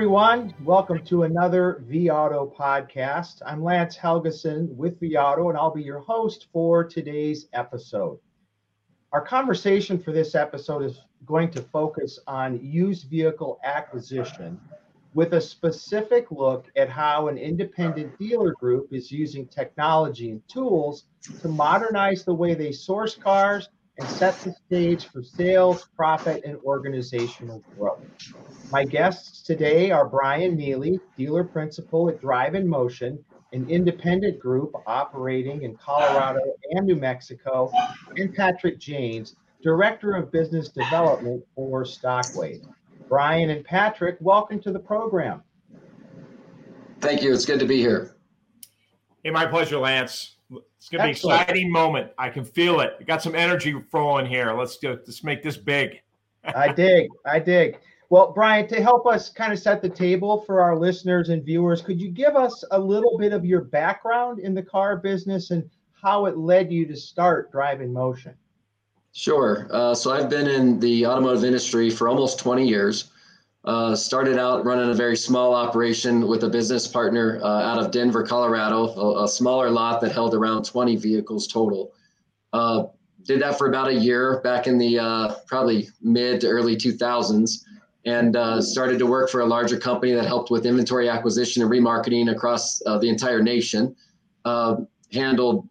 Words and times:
everyone. 0.00 0.54
Welcome 0.64 1.04
to 1.04 1.24
another 1.24 1.84
vAuto 1.86 2.56
podcast. 2.56 3.42
I'm 3.44 3.62
Lance 3.62 3.98
Helgeson 3.98 4.74
with 4.74 4.98
vAuto, 4.98 5.50
and 5.50 5.58
I'll 5.58 5.74
be 5.74 5.82
your 5.82 5.98
host 5.98 6.46
for 6.54 6.84
today's 6.84 7.48
episode. 7.52 8.18
Our 9.12 9.20
conversation 9.20 10.02
for 10.02 10.12
this 10.12 10.34
episode 10.34 10.84
is 10.84 11.02
going 11.26 11.50
to 11.50 11.60
focus 11.60 12.18
on 12.26 12.64
used 12.64 13.10
vehicle 13.10 13.60
acquisition 13.62 14.58
with 15.12 15.34
a 15.34 15.40
specific 15.40 16.30
look 16.30 16.68
at 16.76 16.88
how 16.88 17.28
an 17.28 17.36
independent 17.36 18.18
dealer 18.18 18.54
group 18.54 18.94
is 18.94 19.12
using 19.12 19.46
technology 19.48 20.30
and 20.30 20.40
tools 20.48 21.04
to 21.42 21.48
modernize 21.48 22.24
the 22.24 22.32
way 22.34 22.54
they 22.54 22.72
source 22.72 23.16
cars 23.16 23.68
and 24.00 24.08
set 24.08 24.40
the 24.40 24.54
stage 24.66 25.08
for 25.08 25.22
sales, 25.22 25.88
profit, 25.94 26.42
and 26.44 26.56
organizational 26.64 27.62
growth. 27.76 28.00
My 28.72 28.82
guests 28.82 29.42
today 29.42 29.90
are 29.90 30.08
Brian 30.08 30.56
Neeley, 30.56 30.98
dealer 31.18 31.44
principal 31.44 32.08
at 32.08 32.18
Drive 32.18 32.54
N-Motion, 32.54 33.22
an 33.52 33.68
independent 33.68 34.38
group 34.38 34.72
operating 34.86 35.64
in 35.64 35.76
Colorado 35.76 36.40
and 36.70 36.86
New 36.86 36.96
Mexico, 36.96 37.70
and 38.16 38.34
Patrick 38.34 38.78
James, 38.78 39.36
director 39.62 40.12
of 40.16 40.32
business 40.32 40.70
development 40.70 41.44
for 41.54 41.84
Stockwave. 41.84 42.66
Brian 43.06 43.50
and 43.50 43.64
Patrick, 43.64 44.16
welcome 44.20 44.62
to 44.62 44.72
the 44.72 44.78
program. 44.78 45.42
Thank 47.00 47.22
you. 47.22 47.34
It's 47.34 47.44
good 47.44 47.60
to 47.60 47.66
be 47.66 47.78
here. 47.78 48.16
Hey, 49.22 49.30
my 49.30 49.44
pleasure, 49.44 49.78
Lance. 49.78 50.36
It's 50.80 50.88
going 50.88 51.00
to 51.00 51.04
be 51.04 51.28
an 51.28 51.36
exciting 51.36 51.70
moment. 51.70 52.10
I 52.16 52.30
can 52.30 52.42
feel 52.42 52.80
it. 52.80 52.96
We 52.98 53.04
got 53.04 53.22
some 53.22 53.34
energy 53.34 53.78
flowing 53.90 54.24
here. 54.24 54.50
Let's 54.54 54.78
do 54.78 54.88
let's 54.92 55.22
make 55.22 55.42
this 55.42 55.58
big. 55.58 56.00
I 56.42 56.72
dig. 56.72 57.10
I 57.26 57.38
dig. 57.38 57.78
Well, 58.08 58.32
Brian, 58.32 58.66
to 58.68 58.82
help 58.82 59.06
us 59.06 59.28
kind 59.28 59.52
of 59.52 59.58
set 59.58 59.82
the 59.82 59.90
table 59.90 60.40
for 60.40 60.62
our 60.62 60.74
listeners 60.74 61.28
and 61.28 61.44
viewers, 61.44 61.82
could 61.82 62.00
you 62.00 62.08
give 62.08 62.34
us 62.34 62.64
a 62.70 62.78
little 62.78 63.18
bit 63.18 63.34
of 63.34 63.44
your 63.44 63.60
background 63.60 64.38
in 64.38 64.54
the 64.54 64.62
car 64.62 64.96
business 64.96 65.50
and 65.50 65.68
how 65.92 66.24
it 66.24 66.38
led 66.38 66.72
you 66.72 66.86
to 66.86 66.96
start 66.96 67.52
Drive 67.52 67.82
N-Motion? 67.82 68.34
Sure. 69.12 69.68
Uh, 69.70 69.94
so 69.94 70.12
I've 70.12 70.30
been 70.30 70.48
in 70.48 70.80
the 70.80 71.06
automotive 71.06 71.44
industry 71.44 71.90
for 71.90 72.08
almost 72.08 72.38
20 72.38 72.66
years. 72.66 73.12
Uh, 73.64 73.94
started 73.94 74.38
out 74.38 74.64
running 74.64 74.88
a 74.88 74.94
very 74.94 75.16
small 75.16 75.54
operation 75.54 76.26
with 76.26 76.44
a 76.44 76.48
business 76.48 76.86
partner 76.86 77.38
uh, 77.42 77.46
out 77.46 77.78
of 77.78 77.90
Denver, 77.90 78.22
Colorado, 78.22 78.88
a, 78.88 79.24
a, 79.24 79.28
smaller 79.28 79.68
lot 79.68 80.00
that 80.00 80.12
held 80.12 80.34
around 80.34 80.64
20 80.64 80.96
vehicles 80.96 81.46
total. 81.46 81.92
Uh, 82.54 82.84
did 83.24 83.42
that 83.42 83.58
for 83.58 83.68
about 83.68 83.88
a 83.88 83.94
year 83.94 84.40
back 84.40 84.66
in 84.66 84.78
the 84.78 84.98
uh, 84.98 85.34
probably 85.46 85.90
mid 86.00 86.40
to 86.40 86.48
early 86.48 86.74
2000s 86.74 87.64
and 88.06 88.34
uh, 88.34 88.62
started 88.62 88.98
to 88.98 89.06
work 89.06 89.28
for 89.28 89.42
a 89.42 89.46
larger 89.46 89.76
company 89.76 90.12
that 90.12 90.24
helped 90.24 90.50
with 90.50 90.64
inventory 90.64 91.10
acquisition 91.10 91.62
and 91.62 91.70
remarketing 91.70 92.32
across 92.32 92.78
the 92.78 93.08
entire 93.10 93.42
nation. 93.42 93.94
handled 95.12 95.68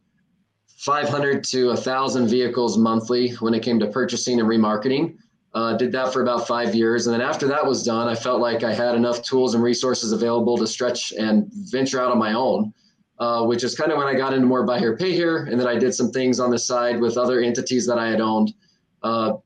500 0.78 1.44
to 1.44 1.70
1,000 1.70 2.28
vehicles 2.28 2.78
monthly 2.78 3.32
when 3.38 3.56
it 3.56 3.64
came 3.64 3.80
to 3.80 3.88
purchasing 3.88 4.40
and 4.40 4.48
remarketing. 4.48 5.18
Uh, 5.54 5.76
did 5.78 5.92
that 5.92 6.14
for 6.14 6.22
about 6.22 6.48
five 6.48 6.76
years. 6.76 7.08
And 7.08 7.14
then 7.14 7.22
after 7.22 7.48
that 7.48 7.66
was 7.66 7.84
done, 7.84 8.08
I 8.08 8.14
felt 8.14 8.40
like 8.40 8.64
I 8.64 8.72
had 8.72 8.94
enough 8.94 9.24
tools 9.24 9.56
and 9.56 9.64
resources 9.64 10.12
available 10.12 10.58
to 10.58 10.68
stretch 10.68 11.12
and 11.14 11.50
venture 11.52 12.00
out 12.00 12.12
on 12.12 12.20
my 12.20 12.34
own, 12.34 12.72
uh, 13.18 13.44
which 13.46 13.64
is 13.64 13.76
kind 13.76 13.92
of 13.92 13.98
when 13.98 14.06
I 14.06 14.14
got 14.14 14.34
into 14.34 14.46
more 14.46 14.64
buy 14.64 14.78
here, 14.78 14.96
pay 14.96 15.12
here. 15.12 15.46
And 15.46 15.60
then 15.60 15.68
I 15.68 15.76
did 15.76 15.96
some 15.96 16.12
things 16.12 16.40
on 16.40 16.52
the 16.52 16.60
side 16.60 17.00
with 17.00 17.18
other 17.18 17.42
entities 17.42 17.88
that 17.88 17.98
I 17.98 18.10
had 18.10 18.22
owned. 18.22 18.54
Uh, 19.02 19.38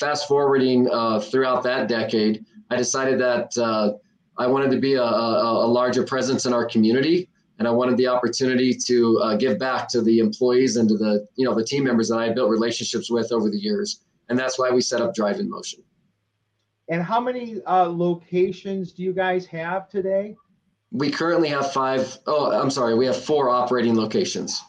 fast 0.00 0.26
forwarding 0.26 0.88
uh, 0.90 1.20
throughout 1.20 1.62
that 1.62 1.86
decade, 1.86 2.44
I 2.70 2.76
decided 2.76 3.20
that 3.20 3.56
uh, 3.56 3.92
I 4.36 4.48
wanted 4.48 4.72
to 4.72 4.80
be 4.80 4.94
a, 4.94 5.02
a, 5.02 5.66
a 5.66 5.68
larger 5.68 6.02
presence 6.02 6.46
in 6.46 6.52
our 6.52 6.66
community 6.66 7.28
and 7.58 7.68
I 7.68 7.70
wanted 7.70 7.96
the 7.96 8.08
opportunity 8.08 8.74
to 8.74 9.18
uh, 9.20 9.36
give 9.36 9.58
back 9.58 9.88
to 9.90 10.02
the 10.02 10.18
employees 10.18 10.76
and 10.76 10.88
to 10.88 10.96
the 10.96 11.26
you 11.36 11.44
know 11.44 11.54
the 11.54 11.64
team 11.64 11.84
members 11.84 12.08
that 12.08 12.18
I 12.18 12.32
built 12.32 12.50
relationships 12.50 13.10
with 13.10 13.32
over 13.32 13.48
the 13.48 13.58
years, 13.58 14.00
and 14.28 14.38
that's 14.38 14.58
why 14.58 14.70
we 14.70 14.80
set 14.80 15.00
up 15.00 15.14
Drive 15.14 15.38
N-Motion. 15.38 15.82
And 16.88 17.02
how 17.02 17.20
many 17.20 17.62
uh, 17.66 17.86
locations 17.86 18.92
do 18.92 19.02
you 19.02 19.12
guys 19.12 19.46
have 19.46 19.88
today? 19.88 20.36
We 20.92 21.10
currently 21.10 21.48
have 21.48 21.72
five. 21.72 22.18
Oh, 22.26 22.52
I'm 22.52 22.70
sorry, 22.70 22.94
we 22.94 23.06
have 23.06 23.16
four 23.16 23.48
operating 23.48 23.96
locations. 23.96 24.62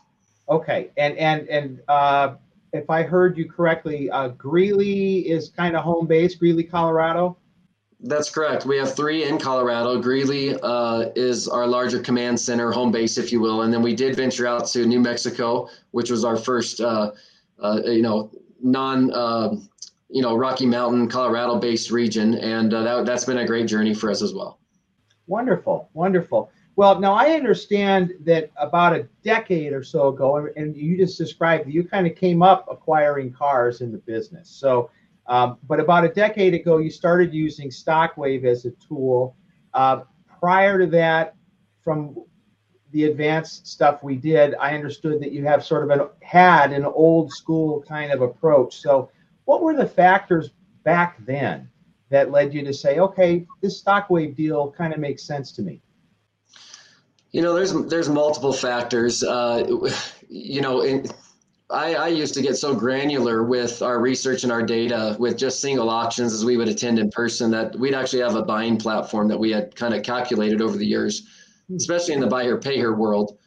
Okay, 0.50 0.92
and 0.98 1.18
and 1.18 1.48
and 1.50 1.82
uh, 1.88 2.36
if 2.74 2.90
I 2.90 3.04
heard 3.04 3.38
you 3.38 3.50
correctly, 3.50 4.10
uh, 4.10 4.30
Greeley 4.30 5.30
is 5.30 5.50
kind 5.50 5.76
of 5.76 5.84
home 5.84 6.08
base, 6.08 6.36
Greeley, 6.36 6.64
Colorado. 6.64 7.38
That's 8.02 8.30
correct. 8.30 8.66
We 8.66 8.78
have 8.78 8.96
three 8.96 9.24
in 9.24 9.38
Colorado. 9.38 10.00
Greeley 10.00 10.56
uh, 10.62 11.10
is 11.16 11.48
our 11.48 11.66
larger 11.66 12.00
command 12.00 12.40
center, 12.40 12.72
home 12.72 12.92
base, 12.92 13.18
if 13.18 13.32
you 13.32 13.40
will, 13.40 13.64
and 13.64 13.74
then 13.74 13.82
we 13.82 13.96
did 13.96 14.16
venture 14.16 14.46
out 14.46 14.68
to 14.68 14.86
New 14.86 15.00
Mexico, 15.00 15.70
which 15.92 16.12
was 16.12 16.24
our 16.24 16.38
first, 16.38 16.82
uh, 16.82 17.12
uh, 17.60 17.82
you 17.86 18.02
know, 18.02 18.30
non, 18.66 19.14
um, 19.14 19.70
you 20.10 20.22
know, 20.22 20.36
Rocky 20.36 20.66
Mountain, 20.66 21.08
Colorado-based 21.08 21.92
region, 21.92 22.36
and 22.36 22.74
uh, 22.74 22.84
that, 22.84 23.06
that's 23.06 23.26
been 23.26 23.38
a 23.38 23.48
great 23.48 23.68
journey 23.68 23.94
for 23.94 24.10
us 24.12 24.22
as 24.22 24.34
well. 24.34 24.60
Wonderful, 25.28 25.90
wonderful. 25.94 26.52
Well, 26.76 27.00
now 27.00 27.14
I 27.14 27.32
understand 27.32 28.14
that 28.26 28.52
about 28.58 28.94
a 28.94 29.08
decade 29.24 29.72
or 29.72 29.84
so 29.84 30.10
ago, 30.10 30.50
and 30.58 30.76
you 30.76 30.98
just 30.98 31.18
described 31.18 31.70
you 31.70 31.86
kind 31.86 32.06
of 32.06 32.16
came 32.16 32.42
up 32.42 32.68
acquiring 32.70 33.32
cars 33.32 33.80
in 33.80 33.94
the 33.94 33.98
business. 34.00 34.50
So 34.50 34.90
um, 35.28 35.58
but 35.68 35.80
about 35.80 36.06
a 36.06 36.10
decade 36.10 36.54
ago, 36.54 36.78
you 36.78 36.90
started 36.90 37.34
using 37.34 37.70
Stockwave 37.70 38.46
as 38.46 38.66
a 38.66 38.72
tool. 38.72 39.36
Uh, 39.74 40.02
prior 40.40 40.80
to 40.80 40.88
that, 40.88 41.36
from 41.84 42.16
the 42.96 43.04
advanced 43.04 43.68
stuff 43.68 44.04
we 44.04 44.16
did, 44.16 44.56
I 44.56 44.74
understood 44.74 45.22
that 45.22 45.34
you 45.34 45.44
have 45.44 45.66
sort 45.66 45.84
of 45.84 45.90
an 45.90 46.08
had 46.22 46.72
an 46.72 46.86
old 46.86 47.30
school 47.30 47.84
kind 47.86 48.10
of 48.14 48.22
approach. 48.22 48.78
So, 48.80 49.12
what 49.44 49.62
were 49.62 49.76
the 49.76 49.86
factors 49.86 50.52
back 50.86 51.18
then 51.26 51.70
that 52.10 52.32
led 52.32 52.54
you 52.54 52.64
to 52.64 52.74
say, 52.74 53.00
okay, 53.00 53.46
this 53.62 53.84
Stockwave 53.84 54.38
deal 54.38 54.72
kind 54.72 54.94
of 54.94 55.00
makes 55.00 55.24
sense 55.24 55.52
to 55.52 55.62
me? 55.62 55.82
You 57.32 57.42
know, 57.42 57.54
there's 57.54 57.74
there's 57.74 58.08
multiple 58.08 58.54
factors. 58.54 59.22
Uh, 59.26 59.90
you 60.30 60.62
know, 60.62 60.80
in, 60.80 61.06
I, 61.70 61.96
I, 61.96 62.08
used 62.08 62.34
to 62.36 62.42
get 62.42 62.56
so 62.56 62.74
granular 62.74 63.44
with 63.44 63.82
our 63.82 64.00
research 64.00 64.44
and 64.44 64.54
our 64.54 64.64
data 64.64 65.18
with 65.20 65.38
just 65.38 65.60
single 65.60 65.90
auctions 65.90 66.32
as 66.32 66.46
we 66.46 66.56
would 66.56 66.70
attend 66.70 67.00
in 67.00 67.10
person 67.10 67.52
that 67.52 67.78
we'd 67.78 67.94
actually 67.94 68.22
have 68.22 68.36
a 68.36 68.44
buying 68.44 68.78
platform 68.78 69.28
that 69.28 69.38
we 69.38 69.52
had 69.52 69.76
kind 69.76 69.94
of 69.94 70.02
calculated 70.02 70.62
over 70.62 70.78
the 70.78 70.86
years. 70.86 71.28
Especially 71.74 72.14
in 72.14 72.20
the 72.20 72.28
buy 72.28 72.44
here, 72.44 72.58
pay 72.60 72.76
here 72.76 72.94
world. 72.94 73.38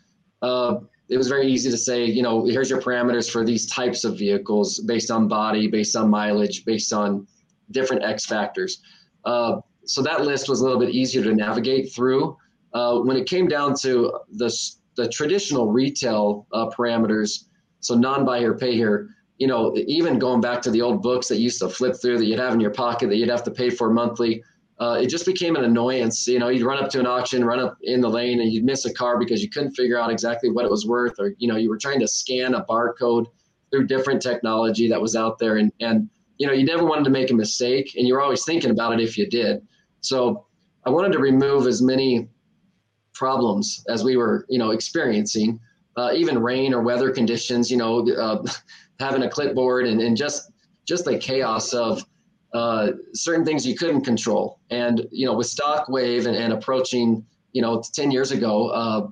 Uh, 0.43 0.77
it 1.09 1.17
was 1.17 1.29
very 1.29 1.47
easy 1.47 1.71
to 1.71 1.77
say, 1.77 2.05
you 2.05 2.23
know, 2.23 2.45
here's 2.45 2.69
your 2.69 2.81
parameters 2.81 3.31
for 3.31 3.45
these 3.45 3.67
types 3.67 4.05
of 4.05 4.19
vehicles 4.19 4.81
based 4.81 5.11
on 5.11 5.27
body, 5.27 5.67
based 5.67 5.97
on 5.97 6.11
mileage, 6.11 6.65
based 6.65 6.93
on 6.93 7.27
different 7.71 8.05
X 8.05 8.27
factors. 8.27 8.83
Uh, 9.25 9.61
so 9.85 10.03
that 10.03 10.25
list 10.25 10.49
was 10.49 10.61
a 10.61 10.65
little 10.65 10.79
bit 10.79 10.91
easier 10.91 11.23
to 11.23 11.35
navigate 11.35 11.93
through. 11.95 12.37
Uh, 12.75 12.99
when 13.01 13.17
it 13.17 13.27
came 13.27 13.49
down 13.49 13.75
to 13.81 14.21
the, 14.33 14.55
the 14.97 15.09
traditional 15.09 15.73
retail 15.73 16.47
uh, 16.53 16.69
parameters, 16.69 17.45
so 17.81 17.95
non-buy 17.95 18.39
here, 18.41 18.57
pay 18.57 18.75
here. 18.75 19.09
You 19.39 19.47
know, 19.47 19.75
even 19.77 20.19
going 20.19 20.41
back 20.41 20.61
to 20.63 20.71
the 20.71 20.83
old 20.83 21.01
books 21.01 21.29
that 21.29 21.39
used 21.39 21.61
to 21.61 21.69
flip 21.69 21.95
through 22.01 22.19
that 22.19 22.27
you'd 22.27 22.41
have 22.41 22.55
in 22.55 22.61
your 22.61 22.73
pocket 22.73 23.09
that 23.09 23.17
you'd 23.17 23.31
have 23.31 23.45
to 23.45 23.51
pay 23.51 23.71
for 23.71 23.89
monthly. 23.89 24.43
Uh, 24.81 24.99
it 25.03 25.09
just 25.09 25.27
became 25.27 25.57
an 25.57 25.65
annoyance. 25.65 26.27
You 26.29 26.39
know, 26.39 26.49
you'd 26.49 26.65
run 26.65 26.83
up 26.83 26.89
to 26.91 27.01
an 27.01 27.07
auction, 27.07 27.45
run 27.45 27.59
up 27.59 27.77
in 27.83 28.01
the 28.01 28.09
lane, 28.09 28.41
and 28.41 28.53
you'd 28.53 28.65
miss 28.65 28.85
a 28.85 28.95
car 28.95 29.19
because 29.19 29.43
you 29.43 29.51
couldn't 29.51 29.73
figure 29.73 29.99
out 29.99 30.11
exactly 30.11 30.51
what 30.51 30.65
it 30.65 30.71
was 30.71 30.87
worth, 30.87 31.19
or 31.19 31.35
you 31.39 31.49
know, 31.49 31.57
you 31.57 31.69
were 31.69 31.79
trying 31.79 31.99
to 32.01 32.09
scan 32.09 32.55
a 32.55 32.65
barcode 32.65 33.27
through 33.71 33.87
different 33.87 34.23
technology 34.23 34.89
that 34.89 35.01
was 35.01 35.17
out 35.17 35.39
there, 35.39 35.57
and 35.57 35.73
and 35.81 36.09
you 36.39 36.47
know, 36.47 36.53
you 36.53 36.65
never 36.65 36.85
wanted 36.85 37.05
to 37.05 37.11
make 37.11 37.31
a 37.31 37.35
mistake, 37.35 37.95
and 37.97 38.07
you 38.07 38.15
were 38.15 38.23
always 38.23 38.45
thinking 38.45 38.71
about 38.71 38.93
it 38.93 39.01
if 39.01 39.19
you 39.19 39.27
did. 39.29 39.67
So 40.01 40.47
I 40.87 40.91
wanted 40.91 41.13
to 41.13 41.19
remove 41.19 41.67
as 41.67 41.83
many 41.83 42.29
problems 43.15 43.85
as 43.89 44.05
we 44.05 44.17
were, 44.17 44.47
you 44.49 44.59
know, 44.59 44.71
experiencing 44.71 45.59
uh, 45.99 46.13
even 46.15 46.39
rain 46.39 46.73
or 46.73 46.81
weather 46.81 47.11
conditions, 47.11 47.71
you 47.71 47.77
know, 47.77 48.09
uh, 48.09 48.47
having 49.01 49.23
a 49.23 49.29
clipboard 49.29 49.87
and, 49.87 50.01
and 50.01 50.17
just 50.17 50.53
just 50.87 51.05
the 51.05 51.19
chaos 51.19 51.75
of 51.75 52.03
uh, 52.55 52.93
certain 53.15 53.45
things 53.45 53.67
you 53.67 53.77
couldn't 53.77 54.03
control. 54.03 54.61
And 54.71 55.07
you 55.11 55.27
know, 55.27 55.35
with 55.35 55.47
Stockwave 55.47 56.27
and, 56.27 56.37
and 56.37 56.53
approaching, 56.53 57.25
you 57.53 57.63
know, 57.63 57.83
10 57.95 58.11
years 58.11 58.31
ago, 58.31 58.69
uh, 58.69 59.09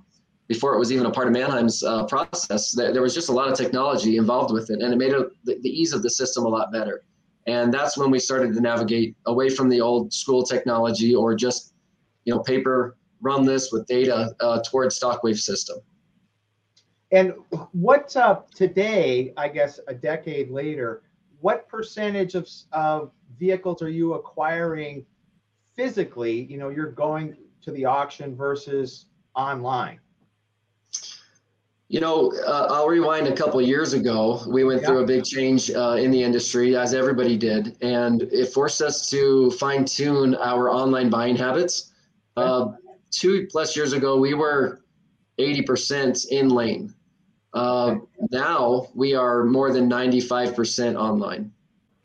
before 0.49 0.75
it 0.75 0.79
was 0.79 0.93
even 0.93 1.07
a 1.07 1.11
part 1.11 1.27
of 1.27 1.33
Manheim's 1.33 1.83
uh, 1.83 2.05
process, 2.05 2.73
there, 2.73 2.93
there, 2.93 3.03
was 3.03 3.15
just 3.15 3.29
a 3.29 3.33
lot 3.33 3.49
of 3.49 3.57
technology 3.57 4.17
involved 4.17 4.53
with 4.53 4.71
it, 4.71 4.81
and 4.81 4.93
it 4.93 4.97
made 4.97 5.13
it, 5.13 5.27
the, 5.45 5.59
the 5.63 5.69
ease 5.69 5.93
of 5.93 6.03
the 6.03 6.11
system 6.11 6.45
a 6.45 6.49
lot 6.49 6.73
better. 6.73 7.03
And 7.47 7.73
that's 7.73 7.97
when 7.97 8.11
we 8.11 8.19
started 8.19 8.55
to 8.55 8.61
navigate 8.61 9.17
away 9.27 9.51
from 9.51 9.69
the 9.69 9.81
old 9.81 10.13
school 10.13 10.43
technology 10.43 11.15
or 11.15 11.35
just, 11.35 11.75
you 12.25 12.35
know, 12.35 12.41
paper 12.41 12.97
run 13.21 13.45
this 13.45 13.71
with 13.73 13.87
data 13.87 14.35
uh, 14.41 14.61
towards 14.63 14.99
Stockwave 14.99 15.39
system. 15.39 15.79
And 17.13 17.35
what 17.73 18.15
uh, 18.17 18.41
today, 18.55 19.33
I 19.37 19.49
guess 19.49 19.79
a 19.87 19.95
decade 19.95 20.51
later, 20.51 21.03
what 21.41 21.69
percentage 21.69 22.35
of, 22.35 22.49
of 22.73 23.13
vehicles 23.39 23.83
are 23.83 23.89
you 23.89 24.15
acquiring 24.15 25.05
physically, 25.77 26.45
you 26.45 26.59
know, 26.59 26.69
you're 26.71 26.91
going 26.91 27.37
to 27.63 27.71
the 27.73 27.85
auction 27.85 28.35
versus 28.37 29.07
online? 29.35 30.01
You 31.89 32.01
know, 32.01 32.33
uh, 32.45 32.67
I'll 32.71 32.89
rewind 32.89 33.29
a 33.29 33.37
couple 33.37 33.61
years 33.63 33.93
ago. 33.93 34.43
We 34.49 34.65
went 34.65 34.81
yeah. 34.81 34.89
through 34.89 35.05
a 35.05 35.07
big 35.07 35.25
change 35.25 35.71
uh, 35.71 35.97
in 36.01 36.11
the 36.11 36.21
industry, 36.21 36.77
as 36.77 36.95
everybody 36.95 37.37
did, 37.37 37.77
and 37.81 38.23
it 38.23 38.47
forced 38.47 38.83
us 38.83 39.09
to 39.11 39.53
fine 39.53 39.85
tune 39.85 40.35
our 40.35 40.69
online 40.69 41.11
buying 41.11 41.37
habits. 41.37 41.93
Uh, 42.37 42.73
two 43.11 43.47
plus 43.53 43.77
years 43.77 43.93
ago, 43.93 44.17
we 44.19 44.35
were 44.35 44.81
80% 45.39 46.29
in 46.29 46.49
lane. 46.49 46.93
Uh, 47.53 47.97
now 48.31 48.89
we 48.95 49.15
are 49.15 49.45
more 49.45 49.73
than 49.73 49.89
95% 49.89 50.97
online. 50.97 51.53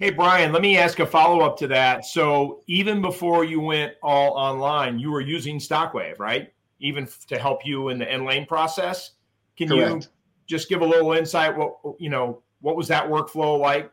Hey, 0.02 0.10
Brian, 0.10 0.52
let 0.52 0.64
me 0.64 0.80
ask 0.80 1.00
a 1.00 1.06
follow 1.06 1.42
up 1.42 1.56
to 1.58 1.68
that. 1.68 2.06
So, 2.06 2.64
even 2.66 3.04
before 3.04 3.46
you 3.46 3.60
went 3.60 3.94
all 4.02 4.32
online, 4.32 4.98
you 4.98 5.12
were 5.12 5.22
using 5.22 5.60
Stockwave, 5.60 6.18
right? 6.18 6.52
Even 6.80 7.08
to 7.28 7.38
help 7.38 7.64
you 7.64 7.90
in 7.90 8.00
the 8.00 8.12
in 8.12 8.26
lane 8.26 8.48
process? 8.48 9.12
Can 9.56 9.68
Correct. 9.68 9.92
you 9.92 10.02
just 10.48 10.70
give 10.70 10.82
a 10.82 10.86
little 10.88 11.12
insight? 11.14 11.56
What 11.56 11.76
you 12.00 12.10
know, 12.10 12.42
what 12.62 12.76
was 12.76 12.88
that 12.88 13.08
workflow 13.10 13.60
like 13.60 13.92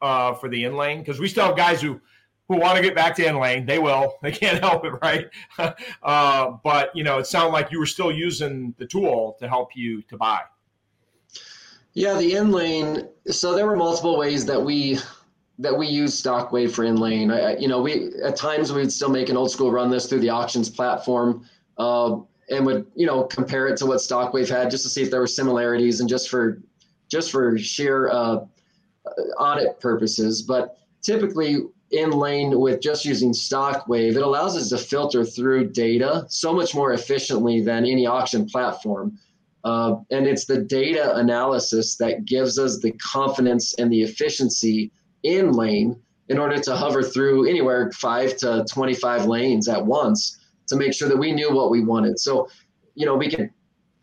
uh, 0.00 0.34
for 0.34 0.48
the 0.48 0.62
in 0.62 0.76
lane? 0.76 1.00
Because 1.00 1.18
we 1.18 1.26
still 1.26 1.46
have 1.46 1.56
guys 1.56 1.82
who 1.82 2.00
who 2.46 2.58
want 2.58 2.76
to 2.76 2.82
get 2.82 2.94
back 2.94 3.16
to 3.16 3.26
in 3.26 3.40
lane. 3.40 3.66
They 3.66 3.80
will. 3.80 4.14
They 4.22 4.30
can't 4.30 4.62
help 4.62 4.84
it, 4.84 4.92
right? 5.02 5.26
uh, 6.04 6.52
but 6.62 6.94
you 6.94 7.02
know, 7.02 7.18
it 7.18 7.26
sounded 7.26 7.50
like 7.50 7.72
you 7.72 7.80
were 7.80 7.86
still 7.86 8.12
using 8.12 8.76
the 8.78 8.86
tool 8.86 9.36
to 9.40 9.48
help 9.48 9.70
you 9.74 10.02
to 10.02 10.16
buy. 10.16 10.42
Yeah, 11.96 12.18
the 12.18 12.36
in 12.36 12.50
lane. 12.50 13.08
So 13.30 13.54
there 13.54 13.66
were 13.66 13.74
multiple 13.74 14.18
ways 14.18 14.44
that 14.44 14.62
we 14.62 14.98
that 15.58 15.76
we 15.76 15.86
use 15.86 16.22
Stockwave 16.22 16.70
for 16.72 16.84
in 16.84 16.96
lane. 16.96 17.30
I, 17.30 17.56
you 17.56 17.68
know, 17.68 17.80
we 17.80 18.12
at 18.22 18.36
times 18.36 18.70
we'd 18.70 18.92
still 18.92 19.08
make 19.08 19.30
an 19.30 19.36
old 19.38 19.50
school 19.50 19.72
run 19.72 19.90
this 19.90 20.06
through 20.06 20.20
the 20.20 20.28
auctions 20.28 20.68
platform. 20.68 21.48
Uh, 21.78 22.18
and 22.50 22.66
would 22.66 22.86
you 22.94 23.06
know 23.06 23.24
compare 23.24 23.66
it 23.66 23.78
to 23.78 23.86
what 23.86 23.96
Stockwave 23.96 24.46
had 24.46 24.70
just 24.70 24.82
to 24.82 24.90
see 24.90 25.02
if 25.02 25.10
there 25.10 25.20
were 25.20 25.26
similarities 25.26 26.00
and 26.00 26.08
just 26.08 26.28
for 26.28 26.60
just 27.08 27.30
for 27.30 27.56
sheer 27.56 28.10
uh, 28.10 28.44
audit 29.38 29.80
purposes. 29.80 30.42
But 30.42 30.76
typically 31.00 31.62
in 31.92 32.10
lane 32.10 32.60
with 32.60 32.82
just 32.82 33.06
using 33.06 33.32
Stockwave, 33.32 34.16
it 34.16 34.22
allows 34.22 34.54
us 34.54 34.68
to 34.68 34.76
filter 34.76 35.24
through 35.24 35.70
data 35.70 36.26
so 36.28 36.52
much 36.52 36.74
more 36.74 36.92
efficiently 36.92 37.62
than 37.62 37.86
any 37.86 38.06
auction 38.06 38.44
platform. 38.44 39.18
Uh, 39.66 39.96
and 40.12 40.28
it's 40.28 40.44
the 40.44 40.58
data 40.58 41.16
analysis 41.16 41.96
that 41.96 42.24
gives 42.24 42.56
us 42.56 42.78
the 42.78 42.92
confidence 42.92 43.74
and 43.74 43.90
the 43.90 44.00
efficiency 44.00 44.92
in 45.24 45.50
lane 45.50 46.00
in 46.28 46.38
order 46.38 46.56
to 46.56 46.76
hover 46.76 47.02
through 47.02 47.48
anywhere 47.48 47.90
five 47.90 48.36
to 48.36 48.64
25 48.72 49.26
lanes 49.26 49.66
at 49.66 49.84
once 49.84 50.38
to 50.68 50.76
make 50.76 50.94
sure 50.94 51.08
that 51.08 51.16
we 51.16 51.32
knew 51.32 51.52
what 51.52 51.72
we 51.72 51.82
wanted. 51.82 52.16
So, 52.20 52.48
you 52.94 53.06
know, 53.06 53.16
we 53.16 53.28
could 53.28 53.50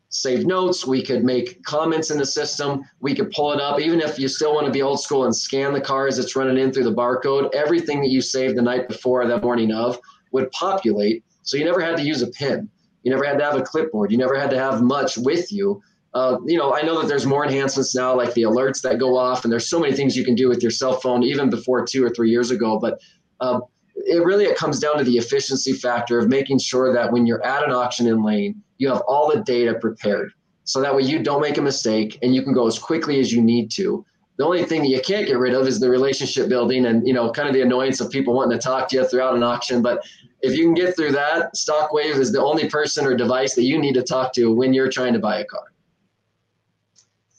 save 0.09 0.45
notes, 0.45 0.85
we 0.85 1.01
could 1.01 1.23
make 1.23 1.63
comments 1.63 2.11
in 2.11 2.17
the 2.17 2.25
system, 2.25 2.83
we 2.99 3.15
could 3.15 3.31
pull 3.31 3.53
it 3.53 3.61
up. 3.61 3.79
Even 3.79 4.01
if 4.01 4.19
you 4.19 4.27
still 4.27 4.53
want 4.53 4.65
to 4.65 4.71
be 4.71 4.81
old 4.81 4.99
school 4.99 5.23
and 5.23 5.33
scan 5.33 5.71
the 5.71 5.79
car 5.79 6.07
as 6.07 6.19
it's 6.19 6.35
running 6.35 6.57
in 6.57 6.73
through 6.73 6.83
the 6.83 6.93
barcode, 6.93 7.55
everything 7.55 8.01
that 8.01 8.09
you 8.09 8.19
saved 8.19 8.57
the 8.57 8.61
night 8.61 8.89
before 8.89 9.25
that 9.25 9.41
morning 9.41 9.71
of 9.71 9.97
would 10.33 10.51
populate. 10.51 11.23
So 11.43 11.55
you 11.55 11.63
never 11.63 11.79
had 11.79 11.95
to 11.95 12.03
use 12.03 12.21
a 12.21 12.27
pen. 12.27 12.69
You 13.03 13.11
never 13.11 13.25
had 13.25 13.37
to 13.37 13.43
have 13.43 13.55
a 13.55 13.61
clipboard. 13.61 14.11
You 14.11 14.17
never 14.17 14.39
had 14.39 14.49
to 14.51 14.57
have 14.57 14.81
much 14.81 15.17
with 15.17 15.51
you. 15.51 15.81
Uh, 16.13 16.37
you 16.45 16.57
know, 16.57 16.73
I 16.73 16.83
know 16.83 17.01
that 17.01 17.07
there's 17.07 17.25
more 17.25 17.43
enhancements 17.43 17.95
now, 17.95 18.15
like 18.15 18.33
the 18.33 18.43
alerts 18.43 18.81
that 18.83 18.99
go 18.99 19.17
off, 19.17 19.43
and 19.43 19.51
there's 19.51 19.67
so 19.67 19.79
many 19.79 19.95
things 19.95 20.15
you 20.15 20.23
can 20.23 20.35
do 20.35 20.47
with 20.47 20.61
your 20.61 20.71
cell 20.71 20.99
phone, 20.99 21.23
even 21.23 21.49
before 21.49 21.85
two 21.85 22.03
or 22.05 22.09
three 22.09 22.29
years 22.29 22.51
ago. 22.51 22.79
But 22.79 22.99
uh, 23.39 23.61
it 23.95 24.23
really 24.23 24.45
it 24.45 24.55
comes 24.55 24.79
down 24.79 24.97
to 24.97 25.03
the 25.03 25.17
efficiency 25.17 25.73
factor 25.73 26.19
of 26.19 26.29
making 26.29 26.59
sure 26.59 26.93
that 26.93 27.11
when 27.11 27.25
you're 27.25 27.43
at 27.43 27.63
an 27.63 27.71
auction 27.71 28.07
in 28.07 28.23
lane, 28.23 28.61
you 28.77 28.89
have 28.89 29.01
all 29.07 29.29
the 29.29 29.41
data 29.41 29.73
prepared. 29.73 30.31
So 30.65 30.81
that 30.81 30.95
way 30.95 31.03
you 31.03 31.21
don't 31.21 31.41
make 31.41 31.57
a 31.57 31.61
mistake 31.61 32.19
and 32.21 32.33
you 32.33 32.41
can 32.41 32.53
go 32.53 32.67
as 32.67 32.79
quickly 32.79 33.19
as 33.19 33.33
you 33.33 33.41
need 33.41 33.69
to. 33.71 34.05
The 34.37 34.45
only 34.45 34.63
thing 34.63 34.81
that 34.81 34.87
you 34.87 34.99
can't 35.01 35.27
get 35.27 35.37
rid 35.37 35.53
of 35.53 35.67
is 35.67 35.79
the 35.79 35.89
relationship 35.89 36.49
building 36.49 36.85
and 36.85 37.07
you 37.07 37.13
know 37.13 37.31
kind 37.31 37.47
of 37.47 37.53
the 37.53 37.61
annoyance 37.61 38.01
of 38.01 38.09
people 38.09 38.33
wanting 38.33 38.57
to 38.57 38.63
talk 38.63 38.87
to 38.89 38.97
you 38.97 39.07
throughout 39.07 39.35
an 39.35 39.43
auction. 39.43 39.81
But 39.81 40.03
if 40.43 40.55
you 40.55 40.65
can 40.65 40.73
get 40.73 40.95
through 40.95 41.13
that, 41.13 41.55
Stockwave 41.55 42.17
is 42.17 42.31
the 42.31 42.41
only 42.41 42.69
person 42.69 43.05
or 43.05 43.15
device 43.15 43.55
that 43.55 43.63
you 43.63 43.79
need 43.79 43.93
to 43.93 44.03
talk 44.03 44.33
to 44.33 44.53
when 44.53 44.73
you're 44.73 44.91
trying 44.91 45.13
to 45.13 45.19
buy 45.19 45.39
a 45.39 45.45
car. 45.45 45.73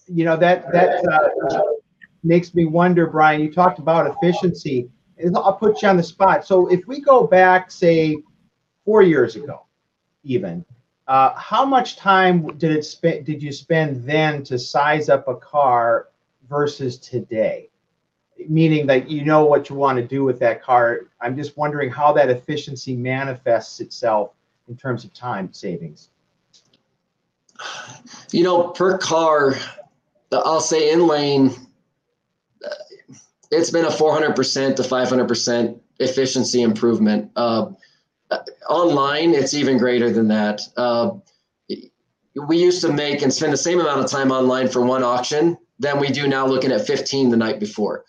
You 0.06 0.24
know 0.24 0.36
that 0.36 0.70
that 0.72 1.06
uh, 1.52 1.60
makes 2.22 2.54
me 2.54 2.64
wonder, 2.64 3.06
Brian. 3.06 3.40
You 3.40 3.52
talked 3.52 3.78
about 3.78 4.06
efficiency 4.06 4.88
I'll 5.36 5.54
put 5.54 5.82
you 5.82 5.88
on 5.88 5.96
the 5.96 6.02
spot. 6.02 6.46
So 6.46 6.66
if 6.68 6.86
we 6.86 7.00
go 7.00 7.26
back, 7.26 7.70
say, 7.70 8.16
four 8.84 9.02
years 9.02 9.36
ago, 9.36 9.66
even, 10.24 10.64
uh, 11.06 11.34
how 11.34 11.64
much 11.64 11.96
time 11.96 12.46
did 12.58 12.72
it 12.72 12.84
spend? 12.84 13.26
Did 13.26 13.42
you 13.42 13.52
spend 13.52 14.04
then 14.04 14.42
to 14.44 14.58
size 14.58 15.08
up 15.08 15.28
a 15.28 15.36
car 15.36 16.08
versus 16.48 16.98
today? 16.98 17.68
Meaning 18.48 18.86
that 18.88 19.08
you 19.08 19.24
know 19.24 19.44
what 19.44 19.70
you 19.70 19.76
want 19.76 19.98
to 19.98 20.06
do 20.06 20.24
with 20.24 20.38
that 20.40 20.62
car. 20.62 21.02
I'm 21.20 21.36
just 21.36 21.56
wondering 21.56 21.90
how 21.90 22.12
that 22.12 22.30
efficiency 22.30 22.94
manifests 22.94 23.80
itself 23.80 24.32
in 24.68 24.76
terms 24.76 25.04
of 25.04 25.14
time 25.14 25.52
savings. 25.52 26.10
You 28.32 28.42
know, 28.42 28.68
per 28.68 28.98
car, 28.98 29.54
I'll 30.32 30.60
say 30.60 30.90
in 30.90 31.06
lane 31.06 31.54
it's 33.50 33.70
been 33.70 33.84
a 33.84 33.88
400% 33.88 34.76
to 34.76 34.82
500% 34.82 35.80
efficiency 36.00 36.62
improvement. 36.62 37.30
Uh, 37.36 37.70
online, 38.68 39.34
it's 39.34 39.54
even 39.54 39.78
greater 39.78 40.10
than 40.10 40.28
that. 40.28 40.60
Uh, 40.76 41.12
we 42.48 42.58
used 42.58 42.80
to 42.82 42.92
make 42.92 43.22
and 43.22 43.32
spend 43.32 43.52
the 43.52 43.58
same 43.58 43.80
amount 43.80 44.00
of 44.00 44.10
time 44.10 44.32
online 44.32 44.68
for 44.68 44.84
one 44.84 45.04
auction 45.04 45.56
than 45.78 46.00
we 46.00 46.08
do 46.08 46.26
now 46.26 46.46
looking 46.46 46.72
at 46.72 46.86
15 46.86 47.30
the 47.30 47.36
night 47.36 47.60
before 47.60 48.04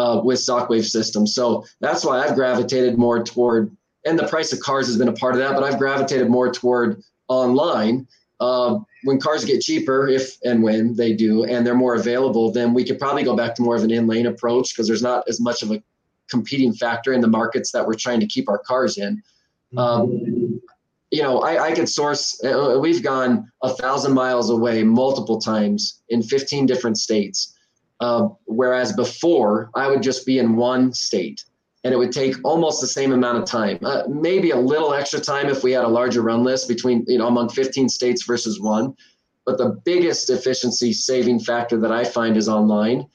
uh, 0.00 0.20
with 0.22 0.38
Stockwave 0.38 0.84
systems. 0.84 1.34
So 1.34 1.64
that's 1.80 2.04
why 2.04 2.24
I've 2.24 2.34
gravitated 2.34 2.96
more 2.96 3.22
toward, 3.22 3.76
and 4.06 4.18
the 4.18 4.26
price 4.26 4.52
of 4.52 4.60
cars 4.60 4.86
has 4.86 4.96
been 4.96 5.08
a 5.08 5.12
part 5.12 5.34
of 5.34 5.40
that, 5.40 5.54
but 5.54 5.62
I've 5.62 5.78
gravitated 5.78 6.28
more 6.28 6.50
toward 6.50 7.02
online 7.28 8.06
uh, 8.40 8.78
when 9.04 9.20
cars 9.20 9.44
get 9.44 9.60
cheaper, 9.60 10.08
if 10.08 10.36
and 10.44 10.62
when 10.62 10.94
they 10.94 11.12
do, 11.12 11.44
and 11.44 11.66
they're 11.66 11.74
more 11.74 11.94
available, 11.94 12.50
then 12.50 12.72
we 12.72 12.84
could 12.84 12.98
probably 12.98 13.22
go 13.22 13.36
back 13.36 13.54
to 13.54 13.62
more 13.62 13.76
of 13.76 13.84
an 13.84 13.90
in 13.90 14.06
lane 14.06 14.26
approach 14.26 14.72
because 14.72 14.86
there's 14.86 15.02
not 15.02 15.24
as 15.28 15.40
much 15.40 15.62
of 15.62 15.70
a 15.70 15.82
competing 16.30 16.72
factor 16.72 17.12
in 17.12 17.20
the 17.20 17.28
markets 17.28 17.70
that 17.72 17.86
we're 17.86 17.94
trying 17.94 18.20
to 18.20 18.26
keep 18.26 18.48
our 18.48 18.58
cars 18.58 18.96
in. 18.96 19.22
Um, 19.76 20.60
you 21.10 21.22
know, 21.22 21.40
I, 21.40 21.66
I 21.66 21.72
could 21.72 21.88
source, 21.88 22.42
uh, 22.44 22.78
we've 22.80 23.02
gone 23.02 23.50
a 23.62 23.68
thousand 23.68 24.14
miles 24.14 24.48
away 24.50 24.82
multiple 24.84 25.38
times 25.38 26.02
in 26.08 26.22
15 26.22 26.66
different 26.66 26.98
states. 26.98 27.56
Uh, 28.00 28.28
whereas 28.46 28.92
before, 28.94 29.70
I 29.74 29.88
would 29.88 30.02
just 30.02 30.24
be 30.24 30.38
in 30.38 30.56
one 30.56 30.92
state 30.94 31.44
and 31.84 31.94
it 31.94 31.96
would 31.96 32.12
take 32.12 32.36
almost 32.44 32.80
the 32.80 32.86
same 32.86 33.12
amount 33.12 33.38
of 33.38 33.44
time 33.44 33.78
uh, 33.82 34.02
maybe 34.08 34.50
a 34.50 34.56
little 34.56 34.92
extra 34.92 35.20
time 35.20 35.48
if 35.48 35.62
we 35.62 35.72
had 35.72 35.84
a 35.84 35.88
larger 35.88 36.22
run 36.22 36.42
list 36.44 36.68
between 36.68 37.04
you 37.06 37.18
know 37.18 37.26
among 37.26 37.48
15 37.48 37.88
states 37.88 38.24
versus 38.24 38.60
one. 38.60 38.94
But 39.46 39.58
the 39.58 39.80
biggest 39.84 40.30
efficiency 40.30 40.92
saving 40.92 41.40
factor 41.40 41.78
that 41.80 41.90
i 41.90 42.04
find 42.04 42.36
is 42.36 42.48
online. 42.48 43.06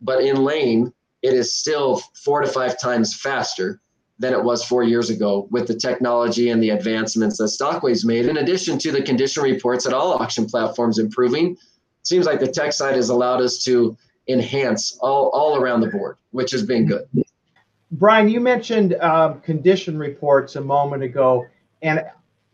But 0.00 0.22
in 0.22 0.36
lane 0.44 0.92
it 1.22 1.34
is 1.34 1.54
still 1.54 2.02
four 2.24 2.40
to 2.40 2.48
five 2.48 2.80
times 2.80 3.14
faster 3.14 3.80
than 4.18 4.32
it 4.32 4.42
was 4.42 4.64
four 4.64 4.82
years 4.82 5.10
ago 5.10 5.48
with 5.50 5.66
the 5.66 5.74
technology 5.74 6.50
and 6.50 6.62
the 6.62 6.70
advancements 6.70 7.38
that 7.38 7.48
stockwave's 7.48 8.04
made 8.04 8.26
in 8.26 8.38
addition 8.38 8.78
to 8.78 8.92
the 8.92 9.02
condition 9.02 9.42
reports 9.42 9.86
at 9.86 9.94
all 9.94 10.12
auction 10.12 10.46
platforms 10.46 10.98
improving. 10.98 11.52
It 11.52 12.06
seems 12.06 12.26
like 12.26 12.40
the 12.40 12.46
tech 12.46 12.72
side 12.72 12.96
has 12.96 13.08
allowed 13.08 13.40
us 13.40 13.62
to 13.64 13.96
enhance 14.28 14.98
all, 15.00 15.30
all 15.30 15.56
around 15.56 15.80
the 15.80 15.88
board 15.88 16.16
which 16.30 16.50
has 16.50 16.64
been 16.64 16.86
good 16.86 17.06
Brian, 17.92 18.28
you 18.28 18.40
mentioned 18.40 18.94
um, 18.94 19.40
condition 19.40 19.98
reports 19.98 20.54
a 20.54 20.60
moment 20.60 21.02
ago, 21.02 21.44
and 21.82 22.04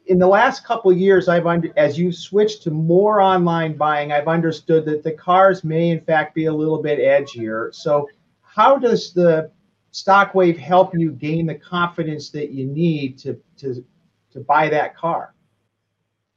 in 0.06 0.18
the 0.18 0.26
last 0.26 0.64
couple 0.64 0.92
years, 0.92 1.28
I've 1.28 1.46
under, 1.46 1.70
as 1.76 1.98
you've 1.98 2.14
switched 2.14 2.62
to 2.62 2.70
more 2.70 3.20
online 3.20 3.76
buying, 3.76 4.12
I've 4.12 4.28
understood 4.28 4.86
that 4.86 5.02
the 5.02 5.12
cars 5.12 5.62
may 5.62 5.90
in 5.90 6.00
fact 6.00 6.34
be 6.34 6.46
a 6.46 6.52
little 6.52 6.82
bit 6.82 6.98
edgier. 6.98 7.74
So, 7.74 8.08
how 8.42 8.78
does 8.78 9.12
the 9.12 9.50
Stockwave 9.92 10.56
help 10.56 10.94
you 10.94 11.12
gain 11.12 11.46
the 11.46 11.54
confidence 11.54 12.30
that 12.30 12.50
you 12.50 12.66
need 12.66 13.18
to 13.18 13.38
to 13.58 13.84
to 14.32 14.40
buy 14.40 14.70
that 14.70 14.96
car? 14.96 15.34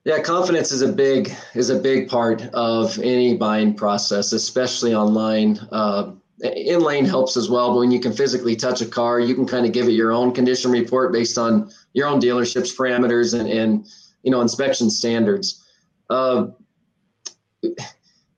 Yeah, 0.05 0.21
confidence 0.21 0.71
is 0.71 0.81
a 0.81 0.91
big 0.91 1.35
is 1.55 1.69
a 1.69 1.77
big 1.77 2.07
part 2.07 2.41
of 2.53 2.97
any 2.99 3.35
buying 3.35 3.73
process, 3.73 4.31
especially 4.31 4.95
online. 4.95 5.59
Uh, 5.71 6.13
in 6.41 6.79
lane 6.79 7.03
helps 7.03 7.35
as 7.35 7.49
well. 7.49 7.73
But 7.73 7.79
when 7.79 7.91
you 7.91 7.99
can 7.99 8.13
physically 8.13 8.55
touch 8.55 8.81
a 8.81 8.85
car, 8.85 9.19
you 9.19 9.35
can 9.35 9.45
kind 9.45 9.65
of 9.65 9.73
give 9.73 9.87
it 9.87 9.91
your 9.91 10.13
own 10.13 10.33
condition 10.33 10.71
report 10.71 11.11
based 11.11 11.37
on 11.37 11.69
your 11.93 12.07
own 12.07 12.21
dealership's 12.21 12.73
parameters 12.73 13.37
and, 13.37 13.49
and 13.49 13.87
you 14.23 14.31
know 14.31 14.39
inspection 14.41 14.89
standards. 14.89 15.65
Uh, 16.09 16.47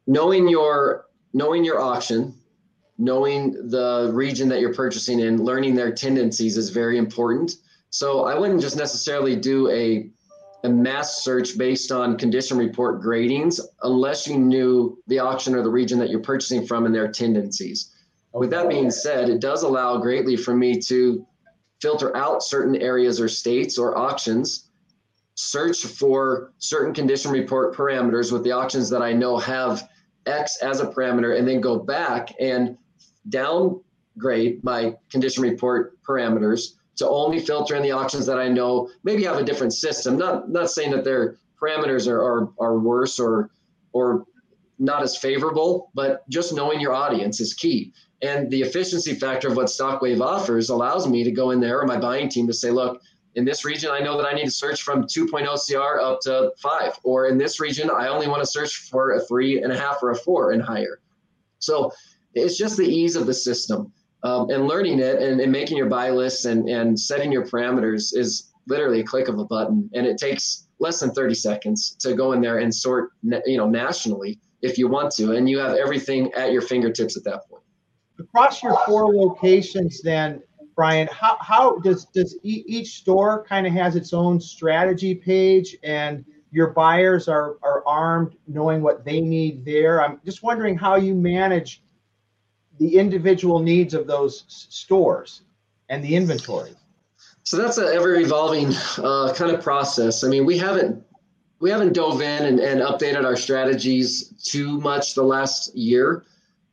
knowing 0.07 0.47
your 0.47 1.05
knowing 1.33 1.63
your 1.63 1.79
auction, 1.79 2.33
knowing 2.97 3.69
the 3.69 4.09
region 4.13 4.49
that 4.49 4.61
you're 4.61 4.73
purchasing 4.73 5.19
in, 5.19 5.43
learning 5.43 5.75
their 5.75 5.91
tendencies 5.91 6.57
is 6.57 6.71
very 6.71 6.97
important. 6.97 7.57
So 7.91 8.25
I 8.25 8.37
wouldn't 8.37 8.61
just 8.61 8.77
necessarily 8.77 9.35
do 9.35 9.69
a 9.69 10.09
a 10.63 10.69
mass 10.69 11.23
search 11.23 11.57
based 11.57 11.91
on 11.91 12.17
condition 12.17 12.57
report 12.57 13.01
gradings 13.01 13.59
unless 13.83 14.27
you 14.27 14.37
knew 14.37 15.01
the 15.07 15.19
auction 15.19 15.55
or 15.55 15.63
the 15.63 15.69
region 15.69 15.97
that 15.99 16.09
you're 16.09 16.21
purchasing 16.21 16.65
from 16.65 16.85
and 16.85 16.93
their 16.93 17.11
tendencies. 17.11 17.91
With 18.33 18.51
that 18.51 18.69
being 18.69 18.91
said, 18.91 19.29
it 19.29 19.41
does 19.41 19.63
allow 19.63 19.97
greatly 19.97 20.37
for 20.37 20.55
me 20.55 20.79
to 20.81 21.25
filter 21.81 22.15
out 22.15 22.43
certain 22.43 22.75
areas 22.75 23.19
or 23.19 23.27
states 23.27 23.77
or 23.77 23.97
auctions, 23.97 24.69
search 25.35 25.83
for 25.83 26.53
certain 26.59 26.93
condition 26.93 27.31
report 27.31 27.75
parameters 27.75 28.31
with 28.31 28.43
the 28.43 28.51
auctions 28.51 28.89
that 28.89 29.01
I 29.01 29.13
know 29.13 29.37
have 29.37 29.89
X 30.27 30.57
as 30.61 30.79
a 30.79 30.85
parameter, 30.85 31.37
and 31.37 31.47
then 31.47 31.59
go 31.59 31.79
back 31.79 32.29
and 32.39 32.77
downgrade 33.29 34.63
my 34.63 34.95
condition 35.09 35.41
report 35.41 36.01
parameters 36.03 36.73
to 36.97 37.07
only 37.07 37.39
filter 37.39 37.75
in 37.75 37.83
the 37.83 37.91
auctions 37.91 38.25
that 38.25 38.39
I 38.39 38.47
know 38.47 38.89
maybe 39.03 39.23
have 39.23 39.37
a 39.37 39.43
different 39.43 39.73
system. 39.73 40.17
Not 40.17 40.49
not 40.49 40.69
saying 40.69 40.91
that 40.91 41.03
their 41.03 41.37
parameters 41.61 42.07
are 42.07 42.21
are, 42.21 42.49
are 42.59 42.79
worse 42.79 43.19
or 43.19 43.49
or 43.93 44.25
not 44.79 45.03
as 45.03 45.15
favorable, 45.15 45.91
but 45.93 46.27
just 46.29 46.53
knowing 46.53 46.79
your 46.79 46.93
audience 46.93 47.39
is 47.39 47.53
key. 47.53 47.93
And 48.23 48.49
the 48.49 48.61
efficiency 48.61 49.13
factor 49.13 49.47
of 49.47 49.55
what 49.55 49.67
Stockwave 49.67 50.21
offers 50.21 50.69
allows 50.69 51.07
me 51.07 51.23
to 51.23 51.31
go 51.31 51.51
in 51.51 51.59
there 51.59 51.79
or 51.79 51.85
my 51.85 51.99
buying 51.99 52.29
team 52.29 52.47
to 52.47 52.53
say, 52.53 52.71
look, 52.71 52.99
in 53.35 53.45
this 53.45 53.63
region, 53.63 53.91
I 53.91 53.99
know 53.99 54.17
that 54.17 54.25
I 54.25 54.33
need 54.33 54.45
to 54.45 54.51
search 54.51 54.81
from 54.81 55.03
2.0 55.03 55.45
CR 55.65 56.01
up 56.01 56.19
to 56.21 56.51
five. 56.61 56.93
Or 57.03 57.27
in 57.27 57.37
this 57.37 57.59
region, 57.59 57.89
I 57.89 58.07
only 58.07 58.27
want 58.27 58.41
to 58.41 58.45
search 58.45 58.89
for 58.89 59.11
a 59.11 59.21
three 59.21 59.61
and 59.61 59.71
a 59.71 59.77
half 59.77 60.03
or 60.03 60.11
a 60.11 60.15
four 60.15 60.51
and 60.51 60.61
higher. 60.61 60.99
So 61.59 61.91
it's 62.33 62.57
just 62.57 62.75
the 62.77 62.87
ease 62.87 63.15
of 63.15 63.27
the 63.27 63.33
system 63.33 63.93
um, 64.23 64.49
and 64.49 64.67
learning 64.67 64.99
it 64.99 65.21
and, 65.21 65.39
and 65.39 65.51
making 65.51 65.77
your 65.77 65.87
buy 65.87 66.09
lists 66.09 66.45
and, 66.45 66.69
and 66.69 66.99
setting 66.99 67.31
your 67.31 67.45
parameters 67.45 68.15
is 68.15 68.51
literally 68.67 68.99
a 68.99 69.03
click 69.03 69.27
of 69.27 69.39
a 69.39 69.45
button. 69.45 69.89
And 69.93 70.05
it 70.05 70.17
takes 70.17 70.67
less 70.79 70.99
than 70.99 71.11
30 71.11 71.33
seconds 71.35 71.95
to 71.99 72.13
go 72.13 72.33
in 72.33 72.41
there 72.41 72.59
and 72.59 72.73
sort 72.73 73.11
you 73.45 73.57
know 73.57 73.69
nationally 73.69 74.39
if 74.61 74.77
you 74.77 74.87
want 74.87 75.11
to. 75.13 75.33
And 75.33 75.49
you 75.49 75.59
have 75.59 75.75
everything 75.75 76.31
at 76.33 76.51
your 76.51 76.61
fingertips 76.61 77.17
at 77.17 77.23
that 77.23 77.47
point. 77.49 77.63
Across 78.19 78.61
your 78.61 78.77
four 78.85 79.13
locations 79.13 80.01
then 80.01 80.41
brian 80.75 81.09
how, 81.11 81.37
how 81.41 81.77
does 81.79 82.05
does 82.05 82.37
each 82.43 82.99
store 82.99 83.43
kind 83.43 83.67
of 83.67 83.73
has 83.73 83.97
its 83.97 84.13
own 84.13 84.39
strategy 84.39 85.13
page 85.13 85.75
and 85.83 86.23
your 86.51 86.67
buyers 86.67 87.27
are 87.27 87.57
are 87.63 87.83
armed 87.87 88.35
knowing 88.47 88.81
what 88.81 89.03
they 89.05 89.21
need 89.21 89.65
there? 89.65 90.03
I'm 90.03 90.19
just 90.25 90.43
wondering 90.43 90.77
how 90.77 90.95
you 90.97 91.15
manage 91.15 91.81
the 92.81 92.97
individual 92.97 93.59
needs 93.59 93.93
of 93.93 94.07
those 94.07 94.43
stores 94.47 95.43
and 95.89 96.03
the 96.03 96.15
inventory? 96.15 96.73
So 97.43 97.55
that's 97.55 97.77
an 97.77 97.85
ever 97.85 98.15
evolving 98.15 98.73
uh, 98.97 99.33
kind 99.35 99.51
of 99.51 99.61
process. 99.61 100.23
I 100.23 100.29
mean, 100.29 100.45
we 100.45 100.57
haven't 100.57 101.03
we 101.59 101.69
haven't 101.69 101.93
dove 101.93 102.21
in 102.21 102.45
and, 102.45 102.59
and 102.59 102.81
updated 102.81 103.23
our 103.23 103.35
strategies 103.35 104.33
too 104.43 104.79
much 104.79 105.13
the 105.13 105.21
last 105.21 105.75
year. 105.75 106.25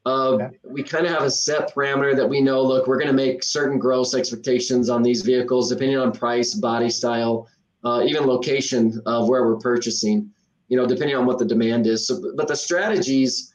Uh, 0.07 0.31
okay. 0.31 0.59
We 0.65 0.83
kind 0.83 1.05
of 1.05 1.13
have 1.13 1.25
a 1.25 1.31
set 1.31 1.75
parameter 1.75 2.17
that 2.17 2.27
we 2.27 2.41
know. 2.41 2.63
Look, 2.63 2.87
we're 2.87 2.97
going 2.97 3.09
to 3.09 3.13
make 3.27 3.43
certain 3.43 3.79
gross 3.79 4.15
expectations 4.15 4.89
on 4.89 5.03
these 5.03 5.21
vehicles, 5.21 5.69
depending 5.69 5.99
on 5.99 6.13
price, 6.13 6.55
body 6.55 6.89
style, 6.89 7.49
uh, 7.85 8.03
even 8.07 8.25
location 8.27 9.03
of 9.05 9.29
where 9.29 9.45
we're 9.45 9.59
purchasing. 9.59 10.31
You 10.69 10.79
know, 10.79 10.87
depending 10.87 11.17
on 11.17 11.27
what 11.27 11.39
the 11.39 11.45
demand 11.45 11.87
is. 11.87 12.07
So, 12.07 12.33
but 12.35 12.49
the 12.49 12.57
strategies, 12.57 13.53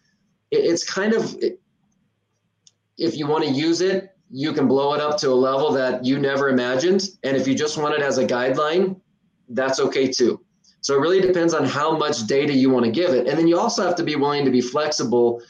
it, 0.52 0.58
it's 0.58 0.84
kind 0.84 1.14
of 1.14 1.36
it, 1.42 1.60
if 3.04 3.18
you 3.18 3.28
want 3.28 3.44
to 3.44 3.50
use 3.52 3.82
it, 3.82 4.16
you 4.32 4.54
can 4.54 4.68
blow 4.68 4.94
it 4.94 5.02
up 5.02 5.18
to 5.18 5.30
a 5.30 5.36
level 5.50 5.72
that 5.74 6.04
you 6.06 6.18
never 6.18 6.50
imagined. 6.50 7.10
And 7.24 7.36
if 7.36 7.48
you 7.48 7.54
just 7.54 7.78
want 7.78 7.94
it 7.94 8.02
as 8.02 8.18
a 8.18 8.26
guideline, 8.26 9.00
that's 9.50 9.80
okay 9.80 10.08
too. 10.08 10.42
So 10.82 10.96
it 10.96 11.00
really 11.00 11.22
depends 11.22 11.54
on 11.54 11.66
how 11.66 11.98
much 11.98 12.26
data 12.28 12.54
you 12.54 12.70
want 12.70 12.86
to 12.86 12.92
give 12.92 13.12
it. 13.12 13.28
And 13.28 13.38
then 13.38 13.48
you 13.48 13.60
also 13.60 13.84
have 13.86 13.96
to 13.96 14.04
be 14.04 14.16
willing 14.16 14.46
to 14.46 14.52
be 14.52 14.62
flexible. 14.62 15.42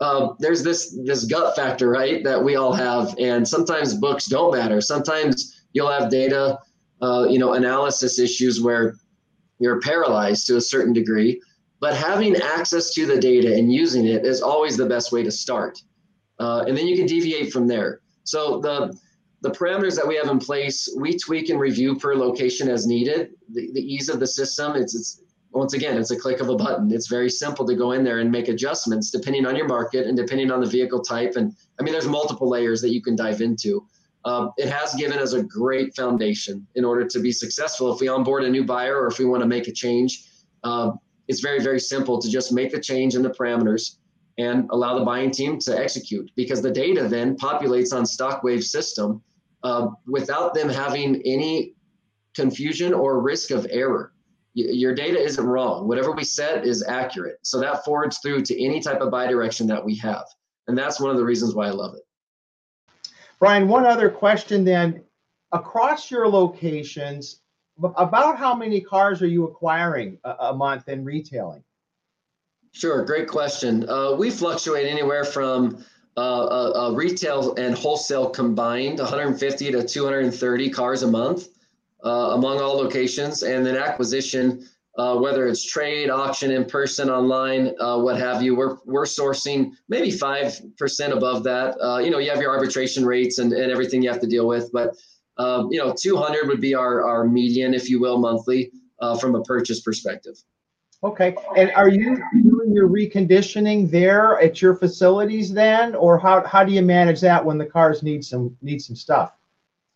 Uh, 0.00 0.34
there's 0.38 0.62
this 0.64 0.98
this 1.04 1.24
gut 1.24 1.54
factor, 1.54 1.88
right, 1.90 2.24
that 2.24 2.42
we 2.42 2.56
all 2.56 2.72
have. 2.72 3.14
And 3.18 3.46
sometimes 3.46 3.94
books 3.94 4.26
don't 4.26 4.56
matter. 4.56 4.80
Sometimes 4.80 5.62
you'll 5.72 5.90
have 5.90 6.10
data, 6.10 6.58
uh, 7.00 7.26
you 7.28 7.38
know, 7.38 7.52
analysis 7.52 8.18
issues 8.18 8.60
where 8.60 8.96
you're 9.60 9.80
paralyzed 9.80 10.46
to 10.48 10.56
a 10.56 10.60
certain 10.60 10.92
degree. 10.92 11.40
But 11.78 11.94
having 11.94 12.36
access 12.36 12.92
to 12.94 13.06
the 13.06 13.18
data 13.18 13.54
and 13.54 13.72
using 13.72 14.06
it 14.06 14.24
is 14.24 14.42
always 14.42 14.76
the 14.76 14.86
best 14.86 15.12
way 15.12 15.22
to 15.22 15.30
start 15.30 15.78
uh, 16.42 16.64
and 16.66 16.76
then 16.76 16.86
you 16.88 16.96
can 16.96 17.06
deviate 17.06 17.52
from 17.52 17.66
there. 17.68 18.00
So 18.24 18.60
the 18.60 18.98
the 19.42 19.50
parameters 19.50 19.96
that 19.96 20.06
we 20.06 20.14
have 20.16 20.28
in 20.28 20.38
place, 20.38 20.88
we 20.96 21.18
tweak 21.18 21.50
and 21.50 21.58
review 21.58 21.96
per 21.96 22.14
location 22.14 22.68
as 22.68 22.86
needed. 22.86 23.30
The, 23.52 23.72
the 23.72 23.80
ease 23.80 24.08
of 24.08 24.20
the 24.20 24.26
system, 24.26 24.76
it's, 24.76 24.94
it's 24.94 25.20
once 25.50 25.74
again, 25.74 25.98
it's 25.98 26.12
a 26.12 26.16
click 26.16 26.38
of 26.40 26.48
a 26.48 26.54
button. 26.54 26.92
It's 26.92 27.08
very 27.08 27.28
simple 27.28 27.66
to 27.66 27.74
go 27.74 27.90
in 27.92 28.04
there 28.04 28.20
and 28.20 28.30
make 28.30 28.46
adjustments 28.46 29.10
depending 29.10 29.44
on 29.44 29.56
your 29.56 29.66
market 29.66 30.06
and 30.06 30.16
depending 30.16 30.52
on 30.52 30.60
the 30.60 30.66
vehicle 30.66 31.02
type. 31.02 31.34
And 31.34 31.56
I 31.78 31.82
mean, 31.82 31.92
there's 31.92 32.06
multiple 32.06 32.48
layers 32.48 32.80
that 32.82 32.92
you 32.94 33.02
can 33.02 33.16
dive 33.16 33.40
into. 33.40 33.84
Um, 34.24 34.52
it 34.56 34.68
has 34.68 34.94
given 34.94 35.18
us 35.18 35.32
a 35.32 35.42
great 35.42 35.94
foundation 35.96 36.64
in 36.76 36.84
order 36.84 37.04
to 37.04 37.18
be 37.18 37.32
successful. 37.32 37.92
If 37.92 38.00
we 38.00 38.06
onboard 38.06 38.44
a 38.44 38.50
new 38.50 38.64
buyer 38.64 38.96
or 39.00 39.08
if 39.08 39.18
we 39.18 39.24
want 39.24 39.42
to 39.42 39.48
make 39.48 39.66
a 39.66 39.72
change, 39.72 40.24
uh, 40.62 40.92
it's 41.26 41.40
very, 41.40 41.60
very 41.60 41.80
simple 41.80 42.20
to 42.20 42.28
just 42.30 42.52
make 42.52 42.70
the 42.70 42.80
change 42.80 43.16
in 43.16 43.22
the 43.22 43.30
parameters 43.30 43.96
and 44.38 44.68
allow 44.70 44.98
the 44.98 45.04
buying 45.04 45.30
team 45.30 45.58
to 45.58 45.78
execute 45.78 46.30
because 46.36 46.62
the 46.62 46.70
data 46.70 47.08
then 47.08 47.36
populates 47.36 47.94
on 47.94 48.04
Stockwave 48.04 48.62
system 48.62 49.22
uh, 49.62 49.88
without 50.06 50.54
them 50.54 50.68
having 50.68 51.22
any 51.24 51.74
confusion 52.34 52.94
or 52.94 53.20
risk 53.20 53.50
of 53.50 53.66
error. 53.70 54.12
Y- 54.56 54.64
your 54.70 54.94
data 54.94 55.18
isn't 55.18 55.44
wrong. 55.44 55.86
Whatever 55.86 56.12
we 56.12 56.24
set 56.24 56.66
is 56.66 56.82
accurate. 56.82 57.38
So 57.42 57.60
that 57.60 57.84
forwards 57.84 58.18
through 58.18 58.42
to 58.42 58.64
any 58.64 58.80
type 58.80 59.00
of 59.00 59.10
buy 59.10 59.26
direction 59.26 59.66
that 59.68 59.84
we 59.84 59.96
have. 59.96 60.24
And 60.66 60.76
that's 60.76 61.00
one 61.00 61.10
of 61.10 61.16
the 61.16 61.24
reasons 61.24 61.54
why 61.54 61.66
I 61.66 61.70
love 61.70 61.94
it. 61.94 62.02
Brian, 63.38 63.68
one 63.68 63.84
other 63.84 64.08
question 64.08 64.64
then. 64.64 65.02
Across 65.52 66.10
your 66.10 66.26
locations, 66.28 67.40
about 67.96 68.38
how 68.38 68.54
many 68.54 68.80
cars 68.80 69.20
are 69.20 69.26
you 69.26 69.44
acquiring 69.44 70.18
a, 70.24 70.30
a 70.40 70.54
month 70.54 70.88
in 70.88 71.04
retailing? 71.04 71.62
Sure, 72.72 73.04
great 73.04 73.28
question. 73.28 73.88
Uh, 73.88 74.14
we 74.18 74.30
fluctuate 74.30 74.86
anywhere 74.86 75.24
from 75.24 75.84
uh, 76.16 76.20
a, 76.20 76.72
a, 76.80 76.94
retail 76.94 77.54
and 77.56 77.76
wholesale 77.76 78.28
combined 78.30 78.98
150 78.98 79.72
to 79.72 79.86
230 79.86 80.70
cars 80.70 81.02
a 81.02 81.06
month 81.06 81.48
uh, 82.04 82.32
among 82.34 82.60
all 82.60 82.74
locations, 82.76 83.42
and 83.42 83.64
then 83.64 83.76
acquisition, 83.76 84.66
uh, 84.98 85.16
whether 85.16 85.46
it's 85.46 85.64
trade, 85.64 86.10
auction, 86.10 86.50
in 86.50 86.64
person, 86.64 87.08
online, 87.08 87.74
uh, 87.78 87.98
what 87.98 88.18
have 88.18 88.42
you. 88.42 88.56
We're 88.56 88.78
we're 88.84 89.04
sourcing 89.04 89.72
maybe 89.88 90.10
five 90.10 90.58
percent 90.76 91.12
above 91.12 91.44
that. 91.44 91.76
Uh, 91.78 91.98
you 91.98 92.10
know, 92.10 92.18
you 92.18 92.30
have 92.30 92.40
your 92.40 92.50
arbitration 92.50 93.04
rates 93.04 93.38
and, 93.38 93.52
and 93.52 93.70
everything 93.70 94.02
you 94.02 94.10
have 94.10 94.20
to 94.20 94.26
deal 94.26 94.46
with, 94.46 94.70
but 94.72 94.96
um, 95.38 95.68
you 95.70 95.78
know, 95.78 95.94
200 95.98 96.48
would 96.48 96.60
be 96.60 96.74
our 96.74 97.04
our 97.04 97.24
median, 97.26 97.74
if 97.74 97.88
you 97.88 98.00
will, 98.00 98.18
monthly 98.18 98.72
from 99.20 99.34
a 99.34 99.42
purchase 99.42 99.80
perspective. 99.80 100.36
Okay. 101.04 101.34
And 101.56 101.72
are 101.72 101.88
you 101.88 102.22
doing 102.42 102.72
your 102.72 102.88
reconditioning 102.88 103.90
there 103.90 104.40
at 104.40 104.62
your 104.62 104.76
facilities 104.76 105.52
then, 105.52 105.96
or 105.96 106.16
how, 106.16 106.46
how 106.46 106.62
do 106.62 106.70
you 106.72 106.82
manage 106.82 107.20
that 107.22 107.44
when 107.44 107.58
the 107.58 107.66
cars 107.66 108.04
need 108.04 108.24
some 108.24 108.56
need 108.62 108.80
some 108.80 108.94
stuff? 108.94 109.32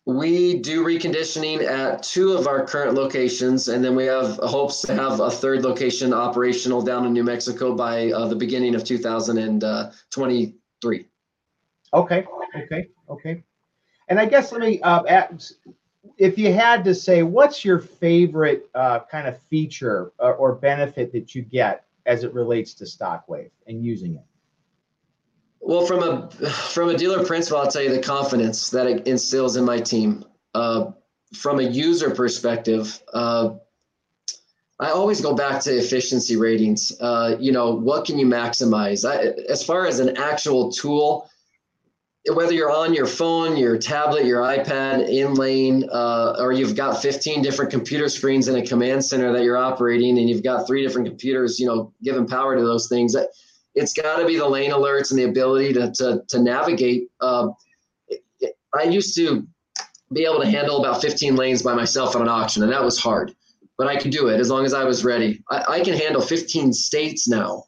We 0.05 0.59
do 0.59 0.83
reconditioning 0.85 1.65
at 1.65 2.03
two 2.03 2.33
of 2.33 2.45
our 2.47 2.65
current 2.65 2.93
locations, 2.93 3.67
and 3.67 3.83
then 3.83 3.93
we 3.95 4.05
have 4.05 4.37
hopes 4.37 4.81
to 4.83 4.93
have 4.93 5.19
a 5.19 5.29
third 5.29 5.63
location 5.63 6.13
operational 6.13 6.81
down 6.81 7.05
in 7.05 7.11
New 7.11 7.25
Mexico 7.25 7.75
by 7.75 8.11
uh, 8.11 8.25
the 8.27 8.35
beginning 8.35 8.73
of 8.75 8.85
2023. 8.85 11.05
Okay. 11.93 12.25
Okay. 12.55 12.87
Okay. 13.09 13.43
And 14.09 14.19
I 14.19 14.25
guess 14.25 14.53
let 14.53 14.61
me 14.61 14.79
uh, 14.81 15.03
add, 15.05 15.43
if 16.17 16.37
you 16.37 16.53
had 16.53 16.83
to 16.85 16.95
say, 16.95 17.23
what's 17.23 17.63
your 17.63 17.79
favorite 17.79 18.69
uh, 18.75 18.99
kind 19.11 19.27
of 19.27 19.39
feature 19.43 20.11
or, 20.19 20.33
or, 20.35 20.55
benefit 20.55 21.11
that 21.13 21.35
you 21.35 21.41
get 21.41 21.85
as 22.05 22.23
it 22.23 22.33
relates 22.33 22.73
to 22.75 22.83
Stockwave 22.85 23.51
and 23.67 23.83
using 23.83 24.15
it? 24.15 24.25
Well, 25.59 25.85
from 25.85 26.03
a 26.03 26.29
from 26.49 26.89
a 26.89 26.97
dealer 26.97 27.25
principal, 27.25 27.59
I'll 27.59 27.69
tell 27.69 27.81
you 27.81 27.93
the 27.93 28.01
confidence 28.01 28.69
that 28.69 28.87
it 28.87 29.07
instills 29.07 29.57
in 29.57 29.65
my 29.65 29.79
team. 29.79 30.23
Uh, 30.53 30.91
from 31.33 31.59
a 31.59 31.63
user 31.63 32.09
perspective, 32.11 33.01
uh, 33.13 33.55
I 34.79 34.91
always 34.91 35.19
go 35.19 35.33
back 35.33 35.61
to 35.63 35.75
efficiency 35.75 36.35
ratings. 36.35 36.93
Uh, 37.01 37.35
you 37.39 37.51
know, 37.51 37.71
what 37.71 38.05
can 38.05 38.17
you 38.19 38.25
maximize? 38.25 39.09
I, 39.09 39.41
as 39.49 39.63
far 39.63 39.87
as 39.87 39.99
an 39.99 40.15
actual 40.17 40.71
tool, 40.71 41.29
whether 42.33 42.51
you're 42.51 42.71
on 42.71 42.93
your 42.93 43.05
phone, 43.05 43.55
your 43.55 43.77
tablet, 43.77 44.25
your 44.25 44.41
iPad, 44.41 45.07
in 45.09 45.33
lane, 45.35 45.87
uh, 45.91 46.35
or 46.39 46.51
you've 46.51 46.75
got 46.75 47.01
15 47.01 47.41
different 47.41 47.71
computer 47.71 48.09
screens 48.09 48.47
in 48.47 48.55
a 48.55 48.65
command 48.65 49.03
center 49.03 49.31
that 49.31 49.43
you're 49.43 49.57
operating, 49.57 50.17
and 50.17 50.29
you've 50.29 50.43
got 50.43 50.67
three 50.67 50.83
different 50.83 51.07
computers, 51.07 51.59
you 51.59 51.67
know, 51.67 51.93
giving 52.03 52.27
power 52.27 52.55
to 52.55 52.61
those 52.61 52.89
things. 52.89 53.15
It's 53.75 53.93
got 53.93 54.17
to 54.17 54.25
be 54.25 54.37
the 54.37 54.47
lane 54.47 54.71
alerts 54.71 55.11
and 55.11 55.19
the 55.19 55.25
ability 55.25 55.73
to 55.73 55.91
to, 55.91 56.23
to 56.27 56.41
navigate. 56.41 57.09
Uh, 57.21 57.49
I 58.77 58.83
used 58.83 59.15
to 59.15 59.47
be 60.13 60.23
able 60.23 60.39
to 60.39 60.49
handle 60.49 60.79
about 60.79 61.01
15 61.01 61.35
lanes 61.35 61.61
by 61.61 61.73
myself 61.73 62.15
on 62.15 62.21
an 62.21 62.29
auction, 62.29 62.63
and 62.63 62.71
that 62.71 62.83
was 62.83 62.99
hard. 62.99 63.33
But 63.77 63.87
I 63.87 63.97
could 63.97 64.11
do 64.11 64.27
it 64.27 64.39
as 64.39 64.49
long 64.49 64.65
as 64.65 64.73
I 64.73 64.83
was 64.83 65.05
ready. 65.05 65.43
I, 65.49 65.63
I 65.69 65.79
can 65.81 65.93
handle 65.93 66.21
15 66.21 66.73
states 66.73 67.27
now, 67.27 67.65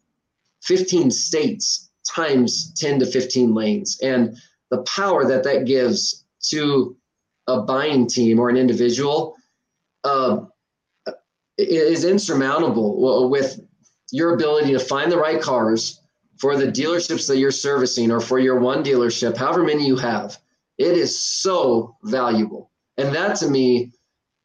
15 0.64 1.12
states 1.12 1.90
times 2.08 2.74
10 2.78 3.00
to 3.00 3.06
15 3.06 3.54
lanes, 3.54 4.00
and 4.02 4.36
the 4.72 4.84
power 4.84 5.26
that 5.26 5.44
that 5.44 5.66
gives 5.66 6.26
to 6.50 6.96
a 7.48 7.62
buying 7.62 8.08
team 8.08 8.40
or 8.40 8.50
an 8.50 8.58
individual 8.58 9.36
uh, 10.04 10.42
is 11.58 12.06
insurmountable 12.06 13.30
with 13.30 13.60
your 14.12 14.34
ability 14.34 14.72
to 14.72 14.80
find 14.80 15.12
the 15.12 15.18
right 15.18 15.42
cars 15.42 16.02
for 16.38 16.56
the 16.56 16.66
dealerships 16.66 17.28
that 17.28 17.38
you're 17.38 17.52
servicing 17.52 18.12
or 18.12 18.22
for 18.22 18.40
your 18.40 18.60
one 18.60 18.84
dealership, 18.84 19.36
however 19.36 19.64
many 19.64 19.86
you 19.86 19.98
have. 19.98 20.38
It 20.78 20.96
is 20.96 21.22
so 21.22 21.98
valuable. 22.04 22.72
And 22.98 23.14
that 23.14 23.36
to 23.38 23.50
me, 23.50 23.92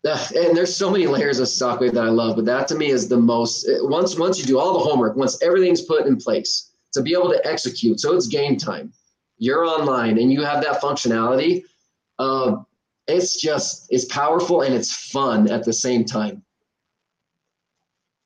and 0.05 0.57
there's 0.57 0.75
so 0.75 0.91
many 0.91 1.07
layers 1.07 1.39
of 1.39 1.47
Stockwave 1.47 1.93
that 1.93 2.05
I 2.05 2.11
love, 2.11 2.37
but 2.37 2.45
that 2.47 2.69
to 2.69 2.75
me 2.75 2.91
is 2.91 3.09
the 3.09 3.17
most 3.17 3.67
once 3.83 4.19
once 4.19 4.39
you 4.39 4.45
do 4.45 4.59
all 4.59 4.75
the 4.75 4.85
homework, 4.85 5.17
once 5.17 5.41
everything's 5.43 5.83
put 5.83 6.07
in 6.07 6.17
place 6.17 6.73
to 6.93 7.01
be 7.01 7.13
able 7.13 7.31
to 7.31 7.47
execute. 7.47 8.01
So 8.01 8.15
it's 8.15 8.27
game 8.27 8.57
time. 8.57 8.93
You're 9.39 9.65
online 9.65 10.19
and 10.19 10.33
you 10.33 10.43
have 10.43 10.63
that 10.63 10.81
functionality. 10.81 11.65
Uh, 12.19 12.57
it's 13.07 13.41
just 13.41 13.87
it's 13.91 14.07
powerful 14.07 14.63
and 14.63 14.75
it's 14.75 15.11
fun 15.11 15.51
at 15.51 15.65
the 15.65 15.73
same 15.73 16.05
time. 16.05 16.43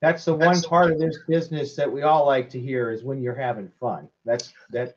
That's 0.00 0.24
the 0.24 0.34
one 0.34 0.60
part 0.62 0.92
of 0.92 1.00
this 1.00 1.18
business 1.26 1.74
that 1.74 1.90
we 1.90 2.02
all 2.02 2.24
like 2.24 2.48
to 2.50 2.60
hear 2.60 2.92
is 2.92 3.02
when 3.02 3.20
you're 3.20 3.34
having 3.34 3.70
fun. 3.80 4.08
That's 4.24 4.52
that. 4.70 4.96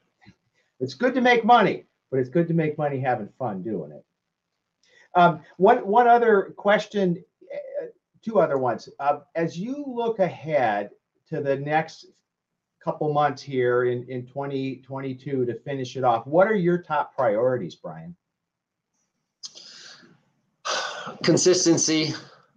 It's 0.80 0.94
good 0.94 1.14
to 1.16 1.22
make 1.22 1.44
money, 1.44 1.86
but 2.12 2.20
it's 2.20 2.30
good 2.30 2.48
to 2.48 2.54
make 2.54 2.78
money 2.78 3.00
having 3.00 3.30
fun 3.40 3.64
doing 3.64 3.92
it. 3.92 4.06
Um, 5.16 5.42
one 5.58 5.80
one 5.80 6.08
other 6.08 6.54
question, 6.56 7.24
uh, 7.52 7.88
two 8.22 8.40
other 8.40 8.58
ones. 8.58 8.90
Uh, 9.00 9.20
as 9.36 9.58
you 9.58 9.84
look 9.88 10.20
ahead 10.20 10.92
to 11.30 11.42
the 11.42 11.56
next 11.56 12.08
couple 12.84 13.12
months 13.14 13.42
here 13.42 13.86
in 13.86 14.04
in 14.10 14.26
2022 14.26 15.46
to 15.46 15.60
finish 15.60 15.96
it 15.96 16.04
off, 16.04 16.26
what 16.26 16.48
are 16.48 16.56
your 16.56 16.82
top 16.82 17.16
priorities, 17.16 17.76
Brian? 17.76 18.16
Consistency, 21.24 22.14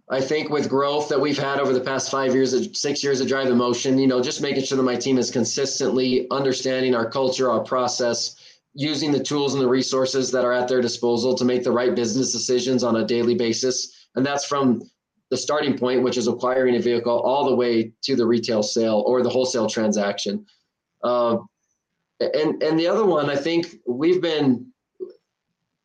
I 0.09 0.21
think 0.21 0.49
with 0.49 0.69
growth 0.69 1.09
that 1.09 1.19
we've 1.19 1.37
had 1.37 1.59
over 1.59 1.73
the 1.73 1.81
past 1.81 2.11
five 2.11 2.33
years, 2.33 2.53
uh, 2.53 2.63
six 2.73 3.03
years 3.03 3.21
of 3.21 3.27
Drive 3.27 3.47
N-Motion, 3.47 3.97
you 3.97 4.07
know, 4.07 4.21
just 4.21 4.41
making 4.41 4.63
sure 4.63 4.77
that 4.77 4.83
my 4.83 4.95
team 4.95 5.17
is 5.17 5.31
consistently 5.31 6.27
understanding 6.29 6.93
our 6.95 7.09
culture, 7.09 7.49
our 7.49 7.61
process, 7.61 8.35
using 8.75 9.11
the 9.11 9.23
tools 9.23 9.53
and 9.53 9.63
the 9.63 9.67
resources 9.67 10.31
that 10.31 10.45
are 10.45 10.53
at 10.53 10.67
their 10.67 10.81
disposal 10.81 11.33
to 11.33 11.45
make 11.45 11.63
the 11.63 11.71
right 11.71 11.95
business 11.95 12.31
decisions 12.31 12.83
on 12.83 12.97
a 12.97 13.05
daily 13.05 13.33
basis. 13.33 14.07
And 14.15 14.25
that's 14.25 14.45
from 14.45 14.83
the 15.31 15.37
starting 15.37 15.77
point, 15.77 16.03
which 16.03 16.17
is 16.17 16.27
acquiring 16.27 16.75
a 16.75 16.79
vehicle, 16.79 17.19
all 17.19 17.45
the 17.45 17.55
way 17.55 17.91
to 18.03 18.15
the 18.15 18.25
retail 18.25 18.61
sale 18.61 19.03
or 19.07 19.23
the 19.23 19.29
wholesale 19.29 19.67
transaction. 19.67 20.45
Uh, 21.03 21.37
and 22.19 22.61
and 22.63 22.79
the 22.79 22.87
other 22.87 23.05
one, 23.05 23.29
I 23.29 23.35
think 23.35 23.75
we've 23.87 24.21
been 24.21 24.67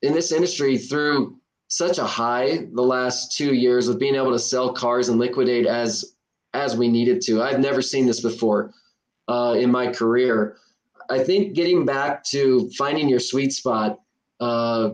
in 0.02 0.14
this 0.14 0.32
industry 0.32 0.78
through 0.78 1.36
such 1.68 1.98
a 1.98 2.04
high 2.04 2.66
the 2.72 2.82
last 2.82 3.36
two 3.36 3.54
years 3.54 3.88
of 3.88 3.98
being 3.98 4.14
able 4.14 4.32
to 4.32 4.38
sell 4.38 4.72
cars 4.72 5.08
and 5.08 5.18
liquidate 5.18 5.66
as 5.66 6.14
as 6.52 6.76
we 6.76 6.88
needed 6.88 7.20
to. 7.22 7.42
I've 7.42 7.60
never 7.60 7.80
seen 7.80 8.06
this 8.06 8.20
before 8.20 8.72
uh, 9.28 9.56
in 9.58 9.70
my 9.70 9.86
career. 9.86 10.56
I 11.08 11.18
think 11.18 11.54
getting 11.54 11.84
back 11.84 12.24
to 12.24 12.70
finding 12.76 13.08
your 13.08 13.20
sweet 13.20 13.52
spot 13.52 14.00
uh, 14.40 14.90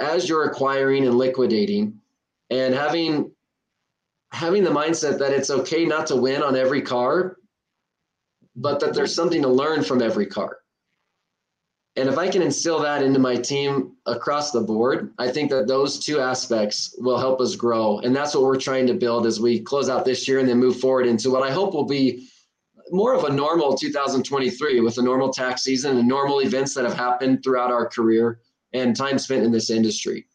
as 0.00 0.28
you're 0.28 0.44
acquiring 0.44 1.06
and 1.06 1.16
liquidating, 1.16 2.00
and 2.50 2.74
having 2.74 3.31
having 4.32 4.64
the 4.64 4.70
mindset 4.70 5.18
that 5.18 5.32
it's 5.32 5.50
okay 5.50 5.84
not 5.84 6.06
to 6.06 6.16
win 6.16 6.42
on 6.42 6.56
every 6.56 6.82
car, 6.82 7.36
but 8.56 8.80
that 8.80 8.94
there's 8.94 9.14
something 9.14 9.42
to 9.42 9.48
learn 9.48 9.82
from 9.82 10.02
every 10.02 10.26
car. 10.26 10.58
And 11.96 12.08
if 12.08 12.16
I 12.16 12.28
can 12.28 12.40
instill 12.40 12.80
that 12.80 13.02
into 13.02 13.18
my 13.18 13.36
team 13.36 13.92
across 14.06 14.50
the 14.50 14.62
board, 14.62 15.12
I 15.18 15.30
think 15.30 15.50
that 15.50 15.68
those 15.68 15.98
two 15.98 16.20
aspects 16.20 16.94
will 16.98 17.18
help 17.18 17.38
us 17.42 17.54
grow. 17.54 17.98
And 17.98 18.16
that's 18.16 18.34
what 18.34 18.44
we're 18.44 18.56
trying 18.56 18.86
to 18.86 18.94
build 18.94 19.26
as 19.26 19.40
we 19.40 19.60
close 19.60 19.90
out 19.90 20.06
this 20.06 20.26
year 20.26 20.38
and 20.38 20.48
then 20.48 20.58
move 20.58 20.80
forward 20.80 21.06
into 21.06 21.30
what 21.30 21.42
I 21.42 21.52
hope 21.52 21.74
will 21.74 21.84
be 21.84 22.28
more 22.90 23.14
of 23.14 23.24
a 23.24 23.32
normal 23.32 23.76
2023 23.76 24.80
with 24.80 24.96
a 24.96 25.02
normal 25.02 25.30
tax 25.30 25.62
season 25.62 25.98
and 25.98 26.08
normal 26.08 26.40
events 26.40 26.74
that 26.74 26.84
have 26.84 26.96
happened 26.96 27.44
throughout 27.44 27.70
our 27.70 27.86
career 27.86 28.40
and 28.72 28.96
time 28.96 29.18
spent 29.18 29.44
in 29.44 29.52
this 29.52 29.68
industry. 29.68 30.26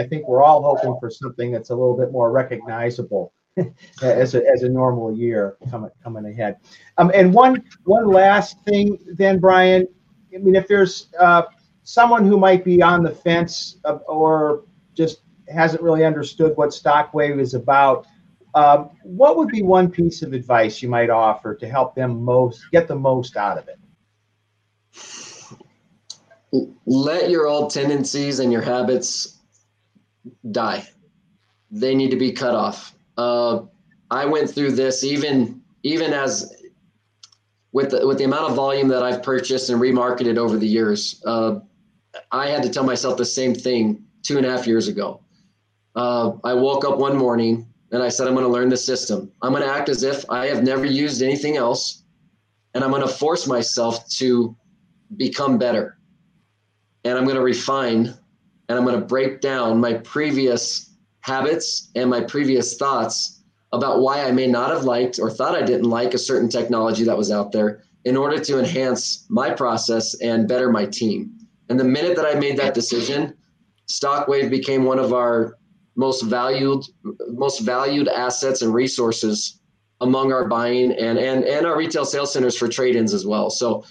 I 0.00 0.06
think 0.06 0.26
we're 0.26 0.42
all 0.42 0.62
hoping 0.62 0.96
for 0.98 1.10
something 1.10 1.52
that's 1.52 1.70
a 1.70 1.74
little 1.74 1.96
bit 1.96 2.10
more 2.10 2.32
recognizable 2.32 3.32
as 4.02 4.34
a, 4.34 4.46
as 4.46 4.62
a 4.62 4.68
normal 4.68 5.14
year 5.14 5.56
coming 5.70 5.90
coming 6.02 6.26
ahead. 6.26 6.56
Um, 6.98 7.10
and 7.14 7.32
one 7.34 7.62
one 7.84 8.06
last 8.06 8.56
thing, 8.64 8.98
then 9.14 9.38
Brian, 9.38 9.86
I 10.34 10.38
mean, 10.38 10.54
if 10.54 10.66
there's 10.66 11.08
uh, 11.18 11.42
someone 11.82 12.26
who 12.26 12.38
might 12.38 12.64
be 12.64 12.82
on 12.82 13.02
the 13.02 13.10
fence 13.10 13.78
of, 13.84 14.02
or 14.06 14.64
just 14.94 15.22
hasn't 15.48 15.82
really 15.82 16.04
understood 16.04 16.56
what 16.56 16.70
Stockwave 16.70 17.40
is 17.40 17.54
about, 17.54 18.06
um, 18.54 18.90
what 19.02 19.36
would 19.36 19.48
be 19.48 19.62
one 19.62 19.90
piece 19.90 20.22
of 20.22 20.32
advice 20.32 20.82
you 20.82 20.88
might 20.88 21.10
offer 21.10 21.54
to 21.54 21.68
help 21.68 21.94
them 21.94 22.22
most 22.22 22.62
get 22.72 22.88
the 22.88 22.94
most 22.96 23.36
out 23.36 23.58
of 23.58 23.68
it? 23.68 23.78
Let 26.86 27.30
your 27.30 27.46
old 27.46 27.70
tendencies 27.70 28.40
and 28.40 28.52
your 28.52 28.62
habits 28.62 29.39
die. 30.50 30.86
They 31.70 31.94
need 31.94 32.10
to 32.10 32.16
be 32.16 32.32
cut 32.32 32.54
off. 32.54 32.94
Uh, 33.16 33.62
I 34.10 34.24
went 34.26 34.50
through 34.50 34.72
this 34.72 35.04
even 35.04 35.62
even 35.82 36.12
as 36.12 36.52
with 37.72 37.90
the, 37.90 38.06
with 38.06 38.18
the 38.18 38.24
amount 38.24 38.50
of 38.50 38.56
volume 38.56 38.88
that 38.88 39.02
I've 39.02 39.22
purchased 39.22 39.70
and 39.70 39.80
remarketed 39.80 40.36
over 40.36 40.56
the 40.56 40.66
years, 40.66 41.22
uh, 41.24 41.60
I 42.32 42.48
had 42.48 42.62
to 42.64 42.68
tell 42.68 42.82
myself 42.84 43.16
the 43.16 43.24
same 43.24 43.54
thing 43.54 44.04
two 44.22 44.36
and 44.36 44.44
a 44.44 44.50
half 44.50 44.66
years 44.66 44.88
ago. 44.88 45.20
Uh, 45.94 46.32
I 46.44 46.54
woke 46.54 46.84
up 46.84 46.98
one 46.98 47.16
morning 47.16 47.66
and 47.92 48.02
I 48.02 48.08
said, 48.08 48.26
I'm 48.26 48.34
going 48.34 48.46
to 48.46 48.52
learn 48.52 48.68
the 48.68 48.76
system. 48.76 49.30
I'm 49.42 49.52
going 49.52 49.62
to 49.62 49.68
act 49.68 49.88
as 49.88 50.02
if 50.02 50.24
I 50.30 50.46
have 50.46 50.62
never 50.62 50.84
used 50.84 51.22
anything 51.22 51.56
else, 51.56 52.04
and 52.74 52.84
I'm 52.84 52.90
going 52.90 53.02
to 53.02 53.08
force 53.08 53.46
myself 53.46 54.08
to 54.18 54.56
become 55.16 55.58
better. 55.58 55.98
And 57.04 57.18
I'm 57.18 57.24
going 57.24 57.36
to 57.36 57.42
refine 57.42 58.14
and 58.70 58.78
I'm 58.78 58.84
going 58.84 59.00
to 59.00 59.04
break 59.04 59.40
down 59.40 59.80
my 59.80 59.94
previous 59.94 60.94
habits 61.22 61.90
and 61.96 62.08
my 62.08 62.20
previous 62.20 62.76
thoughts 62.76 63.42
about 63.72 64.00
why 64.00 64.24
I 64.24 64.30
may 64.30 64.46
not 64.46 64.70
have 64.70 64.84
liked 64.84 65.18
or 65.18 65.28
thought 65.28 65.56
I 65.56 65.62
didn't 65.62 65.90
like 65.90 66.14
a 66.14 66.18
certain 66.18 66.48
technology 66.48 67.02
that 67.02 67.18
was 67.18 67.32
out 67.32 67.50
there 67.50 67.82
in 68.04 68.16
order 68.16 68.38
to 68.38 68.60
enhance 68.60 69.26
my 69.28 69.50
process 69.50 70.14
and 70.20 70.46
better 70.46 70.70
my 70.70 70.86
team. 70.86 71.36
And 71.68 71.80
the 71.80 71.84
minute 71.84 72.14
that 72.14 72.24
I 72.24 72.38
made 72.38 72.56
that 72.58 72.72
decision, 72.72 73.34
Stockwave 73.88 74.50
became 74.50 74.84
one 74.84 75.00
of 75.00 75.12
our 75.12 75.58
most 75.96 76.22
valued 76.22 76.84
most 77.26 77.62
valued 77.62 78.06
assets 78.06 78.62
and 78.62 78.72
resources 78.72 79.60
among 80.00 80.32
our 80.32 80.46
buying 80.46 80.92
and 80.92 81.18
and 81.18 81.44
and 81.44 81.66
our 81.66 81.76
retail 81.76 82.04
sales 82.04 82.32
centers 82.32 82.56
for 82.56 82.68
trade-ins 82.68 83.12
as 83.12 83.26
well. 83.26 83.50
So 83.50 83.84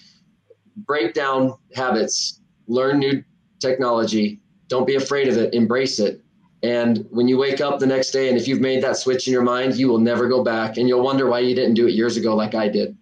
break 0.77 1.13
down 1.13 1.55
habits, 1.75 2.39
learn 2.67 2.99
new 2.99 3.21
technology, 3.59 4.39
don't 4.69 4.88
be 4.88 4.95
afraid 4.95 5.27
of 5.27 5.38
it, 5.38 5.53
embrace 5.53 5.99
it, 5.99 6.21
and 6.62 7.05
when 7.10 7.27
you 7.27 7.38
wake 7.38 7.62
up 7.62 7.79
the 7.79 7.88
next 7.88 8.12
day, 8.12 8.27
and 8.27 8.38
if 8.38 8.47
you've 8.47 8.60
made 8.60 8.84
that 8.84 8.97
switch 8.97 9.27
in 9.27 9.34
your 9.34 9.43
mind, 9.43 9.75
you 9.75 9.88
will 9.88 9.99
never 9.99 10.27
go 10.27 10.43
back, 10.43 10.77
and 10.77 10.88
you'll 10.89 11.03
wonder 11.03 11.27
why 11.27 11.39
you 11.39 11.55
didn't 11.55 11.75
do 11.75 11.88
it 11.88 11.93
years 11.93 12.17
ago, 12.17 12.36
like 12.36 12.53
I 12.53 12.67
did. 12.67 12.97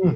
Hmm. 0.00 0.14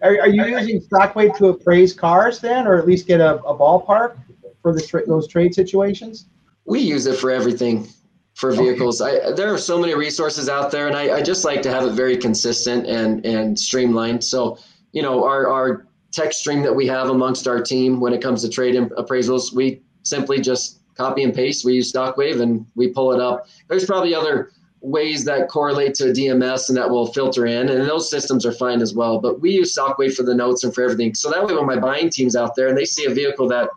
Are, 0.00 0.20
are, 0.20 0.28
you 0.28 0.46
using 0.46 0.80
Stockwave 0.80 1.36
to 1.38 1.48
appraise 1.48 1.92
cars 1.92 2.38
then, 2.38 2.68
or 2.68 2.76
at 2.76 2.86
least 2.86 3.08
get 3.08 3.20
a, 3.20 3.42
a 3.42 3.56
ballpark 3.56 4.16
for 4.62 4.72
the 4.72 4.80
tra- 4.80 5.06
those 5.06 5.26
trade 5.26 5.54
situations? 5.54 6.26
We 6.66 6.78
use 6.78 7.06
it 7.06 7.16
for 7.18 7.32
everything 7.32 7.88
for 8.34 8.52
vehicles. 8.52 9.00
Okay. 9.00 9.20
I, 9.20 9.32
there 9.32 9.52
are 9.52 9.58
so 9.58 9.76
many 9.80 9.94
resources 9.96 10.48
out 10.48 10.70
there, 10.70 10.86
and 10.86 10.96
I, 10.96 11.16
I, 11.16 11.22
just 11.22 11.44
like 11.44 11.62
to 11.62 11.70
have 11.70 11.84
it 11.84 11.94
very 11.94 12.16
consistent 12.16 12.86
and 12.86 13.26
and 13.26 13.58
streamlined. 13.58 14.22
So, 14.22 14.58
you 14.92 15.02
know, 15.02 15.24
our 15.24 15.50
our 15.50 15.88
tech 16.12 16.32
stream 16.32 16.62
that 16.62 16.74
we 16.74 16.86
have 16.86 17.10
amongst 17.10 17.48
our 17.48 17.60
team 17.60 17.98
when 17.98 18.12
it 18.12 18.22
comes 18.22 18.42
to 18.42 18.48
trade 18.48 18.76
appraisals, 18.76 19.52
we 19.52 19.82
simply 20.08 20.40
just 20.40 20.80
copy 20.94 21.22
and 21.22 21.34
paste. 21.34 21.64
We 21.64 21.74
use 21.74 21.92
Stockwave 21.92 22.40
and 22.40 22.66
we 22.74 22.88
pull 22.88 23.12
it 23.12 23.20
up. 23.20 23.46
There's 23.68 23.86
probably 23.86 24.14
other 24.14 24.50
ways 24.80 25.24
that 25.24 25.48
correlate 25.48 25.94
to 25.94 26.04
DMS 26.04 26.68
and 26.68 26.78
that 26.78 26.88
will 26.88 27.12
filter 27.12 27.46
in, 27.46 27.68
and 27.68 27.88
those 27.88 28.10
systems 28.10 28.46
are 28.46 28.52
fine 28.52 28.80
as 28.80 28.94
well. 28.94 29.20
But 29.20 29.40
we 29.40 29.50
use 29.50 29.76
Stockwave 29.76 30.14
for 30.14 30.22
the 30.22 30.34
notes 30.34 30.64
and 30.64 30.74
for 30.74 30.82
everything. 30.82 31.14
So 31.14 31.30
that 31.30 31.44
way, 31.44 31.54
when 31.54 31.66
my 31.66 31.78
buying 31.78 32.10
team's 32.10 32.36
out 32.36 32.54
there 32.54 32.68
and 32.68 32.76
they 32.76 32.84
see 32.84 33.06
a 33.06 33.14
vehicle 33.14 33.48
that 33.48 33.68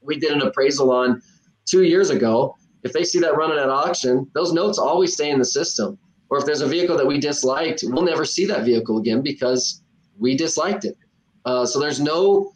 we 0.00 0.18
did 0.18 0.32
an 0.32 0.42
appraisal 0.42 0.90
on 0.90 1.22
two 1.64 1.84
years 1.84 2.10
ago, 2.10 2.56
if 2.82 2.92
they 2.92 3.04
see 3.04 3.20
that 3.20 3.36
running 3.36 3.58
at 3.58 3.68
auction, 3.68 4.28
those 4.34 4.52
notes 4.52 4.78
always 4.78 5.14
stay 5.14 5.30
in 5.30 5.38
the 5.38 5.44
system. 5.44 5.98
Or 6.30 6.38
if 6.38 6.46
there's 6.46 6.62
a 6.62 6.66
vehicle 6.66 6.96
that 6.96 7.06
we 7.06 7.20
disliked, 7.20 7.84
we'll 7.86 8.02
never 8.02 8.24
see 8.24 8.46
that 8.46 8.64
vehicle 8.64 8.98
again 8.98 9.22
because 9.22 9.82
we 10.18 10.36
disliked 10.36 10.84
it. 10.84 10.96
Uh, 11.44 11.66
so 11.66 11.78
there's 11.78 12.00
no, 12.00 12.52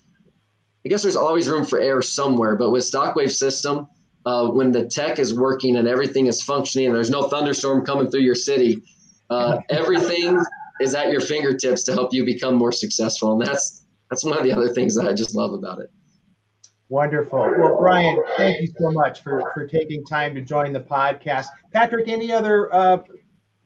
I 0.87 0.89
guess 0.89 1.03
there's 1.03 1.17
always 1.17 1.49
room 1.49 1.65
for 1.65 1.81
error 1.81 2.01
somewhere. 2.01 2.55
But 2.55 2.71
with 2.71 2.85
Stockwave 2.85 3.33
system, 3.33 3.89
uh, 4.25 4.47
when 4.51 4.71
the 4.71 4.87
tech 4.87 5.19
is 5.19 5.35
working 5.35 5.79
and 5.79 5.89
everything 5.89 6.27
is 6.29 6.41
functioning 6.41 6.87
and 6.87 6.95
there's 6.95 7.11
no 7.11 7.25
thunderstorm 7.25 7.85
coming 7.85 8.09
through 8.09 8.21
your 8.21 8.37
city, 8.37 8.85
uh, 9.29 9.59
everything 9.71 10.41
is 10.81 10.95
at 10.95 11.11
your 11.11 11.21
fingertips 11.21 11.83
to 11.83 11.93
help 11.93 12.15
you 12.15 12.25
become 12.25 12.55
more 12.55 12.71
successful. 12.71 13.33
And 13.33 13.43
that's 13.43 13.85
that's 14.11 14.23
one 14.23 14.39
of 14.39 14.45
the 14.45 14.53
other 14.53 14.69
things 14.69 14.95
that 14.95 15.09
I 15.09 15.13
just 15.13 15.35
love 15.35 15.55
about 15.55 15.81
it. 15.81 15.91
Wonderful. 16.89 17.41
Well, 17.59 17.79
Brian, 17.81 18.23
thank 18.37 18.61
you 18.61 18.69
so 18.79 18.93
much 18.93 19.25
for, 19.25 19.51
for 19.55 19.67
taking 19.67 20.05
time 20.05 20.37
to 20.37 20.41
join 20.41 20.73
the 20.73 20.79
podcast. 20.79 21.47
Patrick, 21.73 22.07
any 22.07 22.31
other 22.31 22.73
uh, 22.73 22.99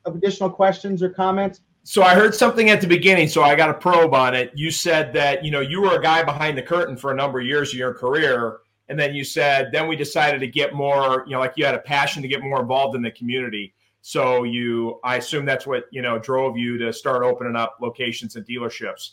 additional 0.07 0.49
questions 0.49 1.03
or 1.03 1.11
comments? 1.11 1.61
So 1.83 2.03
I 2.03 2.15
heard 2.15 2.35
something 2.35 2.69
at 2.69 2.81
the 2.81 2.87
beginning, 2.87 3.29
so 3.29 3.43
I 3.43 3.55
got 3.55 3.71
a 3.71 3.75
probe 3.75 4.15
on 4.15 4.35
it. 4.35 4.53
You 4.55 4.71
said 4.71 5.13
that 5.15 5.45
you 5.45 5.51
know 5.51 5.61
you 5.61 5.81
were 5.81 5.97
a 5.97 6.03
guy 6.03 6.23
behind 6.23 6.57
the 6.59 6.63
curtain 6.63 6.97
for 6.97 7.11
a 7.11 7.15
number 7.15 7.41
of 7.41 7.47
years 7.47 7.73
of 7.73 7.79
your 7.79 7.95
career, 7.95 8.59
and 8.89 8.99
then 8.99 9.15
you 9.15 9.25
said 9.25 9.71
then 9.73 9.89
we 9.89 9.97
decided 9.97 10.41
to 10.41 10.47
get 10.47 10.75
more, 10.75 11.25
you 11.27 11.33
know, 11.33 11.41
like 11.41 11.55
you 11.57 11.65
had 11.65 11.75
a 11.75 11.81
passion 11.81 12.23
to 12.23 12.29
get 12.29 12.43
more 12.43 12.61
involved 12.61 12.97
in 12.97 13.03
the 13.03 13.11
community. 13.11 13.75
So 14.03 14.45
you, 14.45 14.99
I 15.05 15.17
assume 15.17 15.45
that's 15.45 15.67
what 15.67 15.85
you 15.91 16.03
know 16.03 16.19
drove 16.19 16.57
you 16.57 16.77
to 16.79 16.93
start 16.93 17.23
opening 17.23 17.57
up 17.57 17.79
locations 17.81 18.37
and 18.37 18.47
dealerships. 18.47 19.13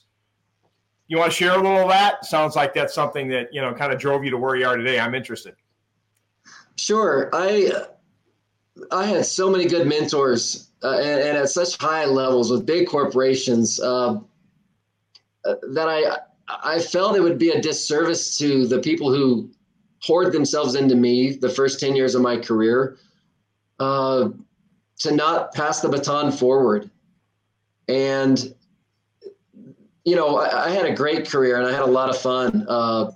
You 1.08 1.18
want 1.18 1.32
to 1.32 1.38
share 1.38 1.54
a 1.54 1.56
little 1.56 1.84
of 1.84 1.90
that? 1.90 2.26
Sounds 2.26 2.58
like 2.58 2.74
that's 2.74 2.94
something 2.94 3.30
that 3.30 3.48
you 3.54 3.62
know 3.62 3.74
kind 3.74 3.94
of 3.94 4.00
drove 4.00 4.26
you 4.26 4.32
to 4.32 4.38
where 4.38 4.58
you 4.58 4.66
are 4.66 4.76
today. 4.76 5.00
I'm 5.00 5.16
interested. 5.16 5.56
Sure, 6.76 7.30
I 7.34 7.72
I 8.92 9.06
had 9.06 9.26
so 9.26 9.50
many 9.50 9.66
good 9.66 9.88
mentors 9.88 10.67
uh, 10.84 10.98
and, 10.98 11.22
and, 11.22 11.38
at 11.38 11.50
such 11.50 11.78
high 11.78 12.06
levels 12.06 12.52
with 12.52 12.66
big 12.66 12.88
corporations 12.88 13.80
uh, 13.80 14.20
that 15.44 15.88
I 15.90 16.18
I 16.48 16.80
felt 16.80 17.16
it 17.16 17.22
would 17.22 17.40
be 17.40 17.52
a 17.52 17.62
disservice 17.62 18.38
to 18.38 18.68
the 18.68 18.80
people 18.80 19.12
who 19.12 19.50
poured 20.06 20.32
themselves 20.32 20.76
into 20.76 20.96
me 20.96 21.32
the 21.32 21.50
first 21.50 21.80
ten 21.80 21.96
years 21.96 22.16
of 22.16 22.22
my 22.22 22.38
career. 22.38 22.98
Uh, 23.80 24.30
to 25.00 25.12
not 25.14 25.54
pass 25.54 25.80
the 25.80 25.90
baton 25.90 26.32
forward. 26.32 26.90
And, 27.88 28.54
you 30.04 30.16
know, 30.16 30.40
I, 30.40 30.66
I, 30.66 30.70
had 30.70 30.86
a 30.86 30.94
great 30.94 31.30
career 31.30 31.58
and 31.58 31.68
I 31.68 31.72
had 31.72 31.84
a 31.84 31.86
lot 31.86 32.10
of 32.10 32.18
fun 32.18 32.66
uh, 32.68 33.12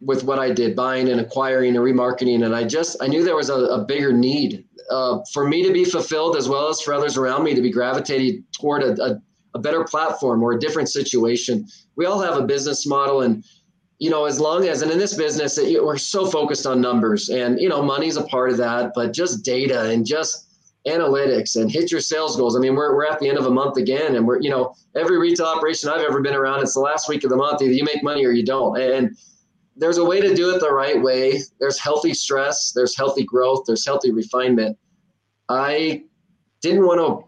with 0.00 0.24
what 0.24 0.38
I 0.38 0.50
did, 0.50 0.76
buying 0.76 1.08
and 1.08 1.20
acquiring 1.20 1.76
and 1.76 1.84
remarketing. 1.84 2.44
And 2.44 2.54
I 2.54 2.64
just, 2.64 2.96
I 3.02 3.08
knew 3.08 3.24
there 3.24 3.36
was 3.36 3.50
a, 3.50 3.54
a 3.54 3.84
bigger 3.84 4.12
need 4.12 4.64
uh, 4.90 5.18
for 5.32 5.46
me 5.46 5.62
to 5.62 5.72
be 5.72 5.84
fulfilled 5.84 6.36
as 6.36 6.48
well 6.48 6.68
as 6.68 6.80
for 6.80 6.94
others 6.94 7.16
around 7.16 7.44
me 7.44 7.54
to 7.54 7.62
be 7.62 7.70
gravitated 7.70 8.44
toward 8.52 8.82
a, 8.82 9.02
a, 9.02 9.20
a 9.54 9.58
better 9.58 9.84
platform 9.84 10.42
or 10.42 10.52
a 10.52 10.58
different 10.58 10.88
situation. 10.88 11.66
We 11.96 12.06
all 12.06 12.20
have 12.20 12.36
a 12.36 12.42
business 12.42 12.86
model 12.86 13.22
and, 13.22 13.44
you 13.98 14.10
know, 14.10 14.24
as 14.24 14.40
long 14.40 14.66
as, 14.66 14.82
and 14.82 14.90
in 14.90 14.98
this 14.98 15.14
business, 15.14 15.58
we're 15.58 15.96
so 15.98 16.26
focused 16.26 16.66
on 16.66 16.80
numbers 16.80 17.28
and, 17.28 17.60
you 17.60 17.68
know, 17.68 17.82
money's 17.82 18.16
a 18.16 18.24
part 18.24 18.50
of 18.50 18.56
that, 18.58 18.92
but 18.94 19.12
just 19.12 19.44
data 19.44 19.90
and 19.90 20.04
just, 20.06 20.44
analytics 20.86 21.56
and 21.56 21.70
hit 21.70 21.90
your 21.90 22.00
sales 22.00 22.36
goals. 22.36 22.56
I 22.56 22.60
mean, 22.60 22.74
we're, 22.74 22.94
we're 22.94 23.06
at 23.06 23.18
the 23.18 23.26
end 23.26 23.38
of 23.38 23.46
a 23.46 23.50
month 23.50 23.78
again, 23.78 24.16
and 24.16 24.26
we're, 24.26 24.40
you 24.40 24.50
know, 24.50 24.74
every 24.94 25.18
retail 25.18 25.46
operation 25.46 25.88
I've 25.88 26.02
ever 26.02 26.20
been 26.20 26.34
around, 26.34 26.60
it's 26.60 26.74
the 26.74 26.80
last 26.80 27.08
week 27.08 27.24
of 27.24 27.30
the 27.30 27.36
month. 27.36 27.62
Either 27.62 27.72
you 27.72 27.84
make 27.84 28.02
money 28.02 28.22
or 28.22 28.32
you 28.32 28.44
don't. 28.44 28.78
And 28.78 29.16
there's 29.76 29.98
a 29.98 30.04
way 30.04 30.20
to 30.20 30.34
do 30.34 30.54
it 30.54 30.60
the 30.60 30.72
right 30.72 31.00
way. 31.00 31.40
There's 31.58 31.78
healthy 31.78 32.14
stress, 32.14 32.72
there's 32.72 32.96
healthy 32.96 33.24
growth, 33.24 33.64
there's 33.66 33.86
healthy 33.86 34.12
refinement. 34.12 34.78
I 35.48 36.04
didn't 36.60 36.86
want 36.86 37.00
to 37.00 37.26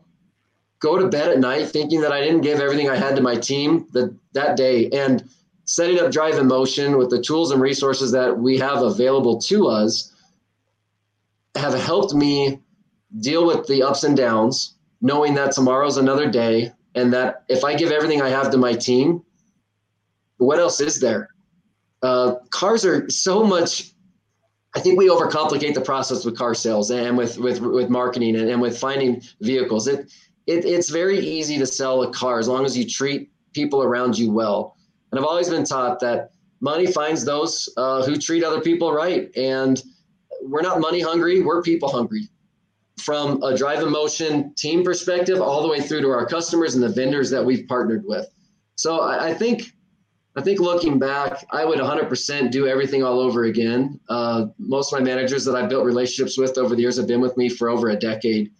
go 0.79 0.99
to 0.99 1.09
bed 1.09 1.31
at 1.31 1.39
night 1.39 1.69
thinking 1.69 2.01
that 2.03 2.13
I 2.13 2.21
didn't 2.21 2.43
give 2.43 2.61
everything 2.61 2.89
I 2.89 2.97
had 2.97 3.17
to 3.17 3.23
my 3.23 3.37
team 3.37 3.87
that, 3.93 4.15
that 4.33 4.57
day. 4.57 4.89
And 4.91 5.29
setting 5.65 5.99
up 5.99 6.13
Drive 6.13 6.39
N-Motion 6.39 6.97
with 6.97 7.11
the 7.11 7.21
tools 7.21 7.51
and 7.51 7.61
resources 7.61 8.13
that 8.13 8.39
we 8.39 8.59
have 8.59 8.83
available 8.83 9.41
to 9.43 9.67
us 9.67 10.13
have 11.57 11.75
helped 11.75 12.15
me 12.15 12.61
deal 13.21 13.47
with 13.47 13.67
the 13.67 13.83
ups 13.83 14.05
and 14.05 14.17
downs, 14.17 14.75
knowing 15.01 15.35
that 15.35 15.53
tomorrow's 15.53 15.97
another 15.97 16.31
day, 16.31 16.73
and 16.95 17.13
that 17.13 17.45
if 17.49 17.65
I 17.65 17.75
give 17.75 17.91
everything 17.91 18.23
I 18.23 18.29
have 18.29 18.51
to 18.51 18.59
my 18.59 18.75
team, 18.75 19.23
what 20.39 20.59
else 20.59 20.81
is 20.81 21.01
there? 21.01 21.31
Uh, 22.03 22.37
cars 22.51 22.85
are 22.85 23.09
so 23.11 23.43
much. 23.43 23.93
I 24.75 24.81
think 24.81 24.99
we 24.99 25.09
overcomplicate 25.09 25.75
the 25.75 25.81
process 25.81 26.25
with 26.25 26.37
car 26.37 26.55
sales 26.55 26.91
and 26.91 27.17
with 27.17 27.39
with 27.39 27.61
with 27.61 27.89
marketing 27.89 28.37
and, 28.37 28.49
and 28.49 28.61
with 28.61 28.79
finding 28.79 29.23
vehicles. 29.41 29.87
It, 29.89 30.13
it 30.47 30.65
it's 30.65 30.91
very 30.91 31.19
easy 31.19 31.59
to 31.59 31.67
sell 31.67 32.03
a 32.03 32.13
car 32.13 32.39
as 32.39 32.49
long 32.49 32.65
as 32.65 32.77
you 32.77 32.89
treat 32.89 33.31
people 33.55 33.83
around 33.83 34.19
you 34.19 34.31
well. 34.31 34.77
And 35.11 35.19
I've 35.19 35.27
always 35.27 35.49
been 35.49 35.65
taught 35.65 36.01
that 36.01 36.31
money 36.61 36.87
finds 36.87 37.25
those 37.25 37.69
uh, 37.77 38.05
who 38.05 38.17
treat 38.17 38.45
other 38.45 38.61
people 38.61 38.93
right. 38.93 39.35
And 39.37 39.83
we're 40.43 40.63
not 40.63 40.81
money 40.81 41.01
hungry; 41.01 41.41
we're 41.41 41.63
people 41.63 41.89
hungry 41.89 42.29
from 43.01 43.43
a 43.43 43.57
Drive 43.57 43.81
N-Motion 43.81 44.55
team 44.55 44.83
perspective 44.83 45.41
all 45.41 45.63
the 45.63 45.69
way 45.69 45.81
through 45.81 46.01
to 46.03 46.09
our 46.11 46.27
customers 46.27 46.75
and 46.75 46.83
the 46.83 46.89
vendors 46.89 47.31
that 47.31 47.45
we've 47.45 47.67
partnered 47.69 48.05
with 48.07 48.27
so 48.77 49.01
i, 49.01 49.29
I 49.29 49.35
think 49.35 49.73
i 50.37 50.43
think 50.43 50.61
looking 50.61 50.99
back 50.99 51.45
i 51.51 51.65
would 51.65 51.79
100% 51.79 52.51
do 52.51 52.67
everything 52.67 53.03
all 53.03 53.19
over 53.21 53.45
again. 53.45 53.99
Uh, 54.09 54.47
most 54.59 54.93
of 54.93 54.99
my 54.99 55.05
managers 55.05 55.45
that 55.45 55.55
i've 55.55 55.69
built 55.69 55.85
relationships 55.85 56.39
with 56.39 56.59
over 56.59 56.75
the 56.75 56.83
years 56.83 56.97
have 56.97 57.07
been 57.07 57.21
with 57.21 57.37
me 57.37 57.49
for 57.49 57.69
over 57.69 57.91
a 57.91 57.97
decade. 57.97 58.51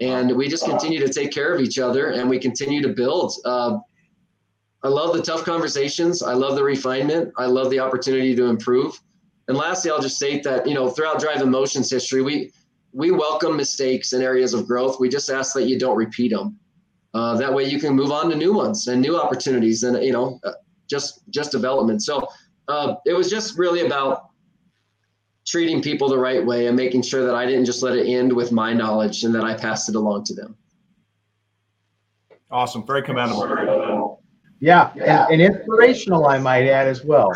And 0.00 0.36
we 0.36 0.48
just 0.48 0.64
continue 0.64 1.00
to 1.00 1.12
take 1.12 1.32
care 1.32 1.52
of 1.52 1.60
each 1.60 1.78
other 1.80 2.10
and 2.10 2.30
we 2.30 2.38
continue 2.38 2.80
to 2.82 2.88
build. 2.88 3.32
Uh, 3.44 3.78
i 4.84 4.88
love 4.88 5.12
the 5.16 5.22
tough 5.22 5.44
conversations. 5.44 6.22
I 6.22 6.34
love 6.34 6.54
the 6.54 6.62
refinement. 6.62 7.32
I 7.36 7.46
love 7.46 7.68
the 7.70 7.80
opportunity 7.80 8.34
to 8.36 8.44
improve. 8.44 9.00
And 9.48 9.56
lastly 9.56 9.90
i'll 9.90 10.00
just 10.00 10.16
state 10.16 10.42
that 10.44 10.66
you 10.68 10.74
know 10.74 10.88
throughout 10.90 11.20
Drive 11.20 11.40
N-Motion's 11.42 11.90
history 11.90 12.22
we 12.22 12.52
we 12.92 13.10
welcome 13.10 13.56
mistakes 13.56 14.12
and 14.12 14.22
areas 14.22 14.54
of 14.54 14.66
growth. 14.66 14.98
We 14.98 15.08
just 15.08 15.30
ask 15.30 15.54
that 15.54 15.64
you 15.64 15.78
don't 15.78 15.96
repeat 15.96 16.32
them. 16.32 16.58
Uh, 17.14 17.36
that 17.36 17.52
way 17.52 17.64
you 17.64 17.80
can 17.80 17.94
move 17.94 18.10
on 18.10 18.30
to 18.30 18.36
new 18.36 18.52
ones 18.52 18.88
and 18.88 19.00
new 19.00 19.16
opportunities 19.16 19.82
and, 19.82 20.02
you 20.04 20.12
know, 20.12 20.40
just, 20.88 21.20
just 21.30 21.52
development. 21.52 22.02
So 22.02 22.26
uh, 22.68 22.96
it 23.06 23.12
was 23.12 23.30
just 23.30 23.56
really 23.58 23.86
about 23.86 24.30
treating 25.46 25.80
people 25.80 26.08
the 26.08 26.18
right 26.18 26.44
way 26.44 26.66
and 26.66 26.76
making 26.76 27.02
sure 27.02 27.24
that 27.24 27.34
I 27.34 27.46
didn't 27.46 27.64
just 27.64 27.82
let 27.82 27.96
it 27.96 28.06
end 28.06 28.32
with 28.32 28.52
my 28.52 28.72
knowledge 28.72 29.24
and 29.24 29.34
that 29.34 29.44
I 29.44 29.54
passed 29.54 29.88
it 29.88 29.94
along 29.94 30.24
to 30.24 30.34
them. 30.34 30.56
Awesome. 32.50 32.86
Very 32.86 33.02
commendable. 33.02 34.22
Yeah. 34.60 34.92
And, 34.94 35.40
and 35.40 35.54
inspirational, 35.54 36.26
I 36.26 36.38
might 36.38 36.66
add 36.66 36.86
as 36.86 37.04
well. 37.04 37.32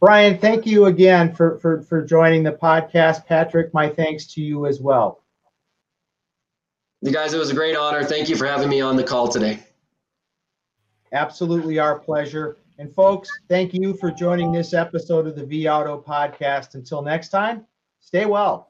Brian, 0.00 0.38
thank 0.38 0.66
you 0.66 0.86
again 0.86 1.34
for, 1.34 1.58
for, 1.58 1.82
for 1.82 2.02
joining 2.02 2.42
the 2.42 2.52
podcast. 2.52 3.26
Patrick, 3.26 3.72
my 3.74 3.88
thanks 3.88 4.26
to 4.34 4.40
you 4.40 4.66
as 4.66 4.80
well. 4.80 5.22
You 7.02 7.12
guys, 7.12 7.32
it 7.32 7.38
was 7.38 7.50
a 7.50 7.54
great 7.54 7.76
honor. 7.76 8.04
Thank 8.04 8.28
you 8.28 8.36
for 8.36 8.46
having 8.46 8.68
me 8.68 8.80
on 8.80 8.96
the 8.96 9.04
call 9.04 9.28
today. 9.28 9.60
Absolutely 11.12 11.78
our 11.78 11.98
pleasure. 11.98 12.56
And 12.78 12.94
folks, 12.94 13.28
thank 13.48 13.74
you 13.74 13.94
for 13.94 14.10
joining 14.10 14.52
this 14.52 14.72
episode 14.72 15.26
of 15.26 15.36
the 15.36 15.44
vAuto 15.44 16.02
podcast. 16.02 16.74
Until 16.74 17.02
next 17.02 17.28
time, 17.28 17.66
stay 18.00 18.26
well. 18.26 18.69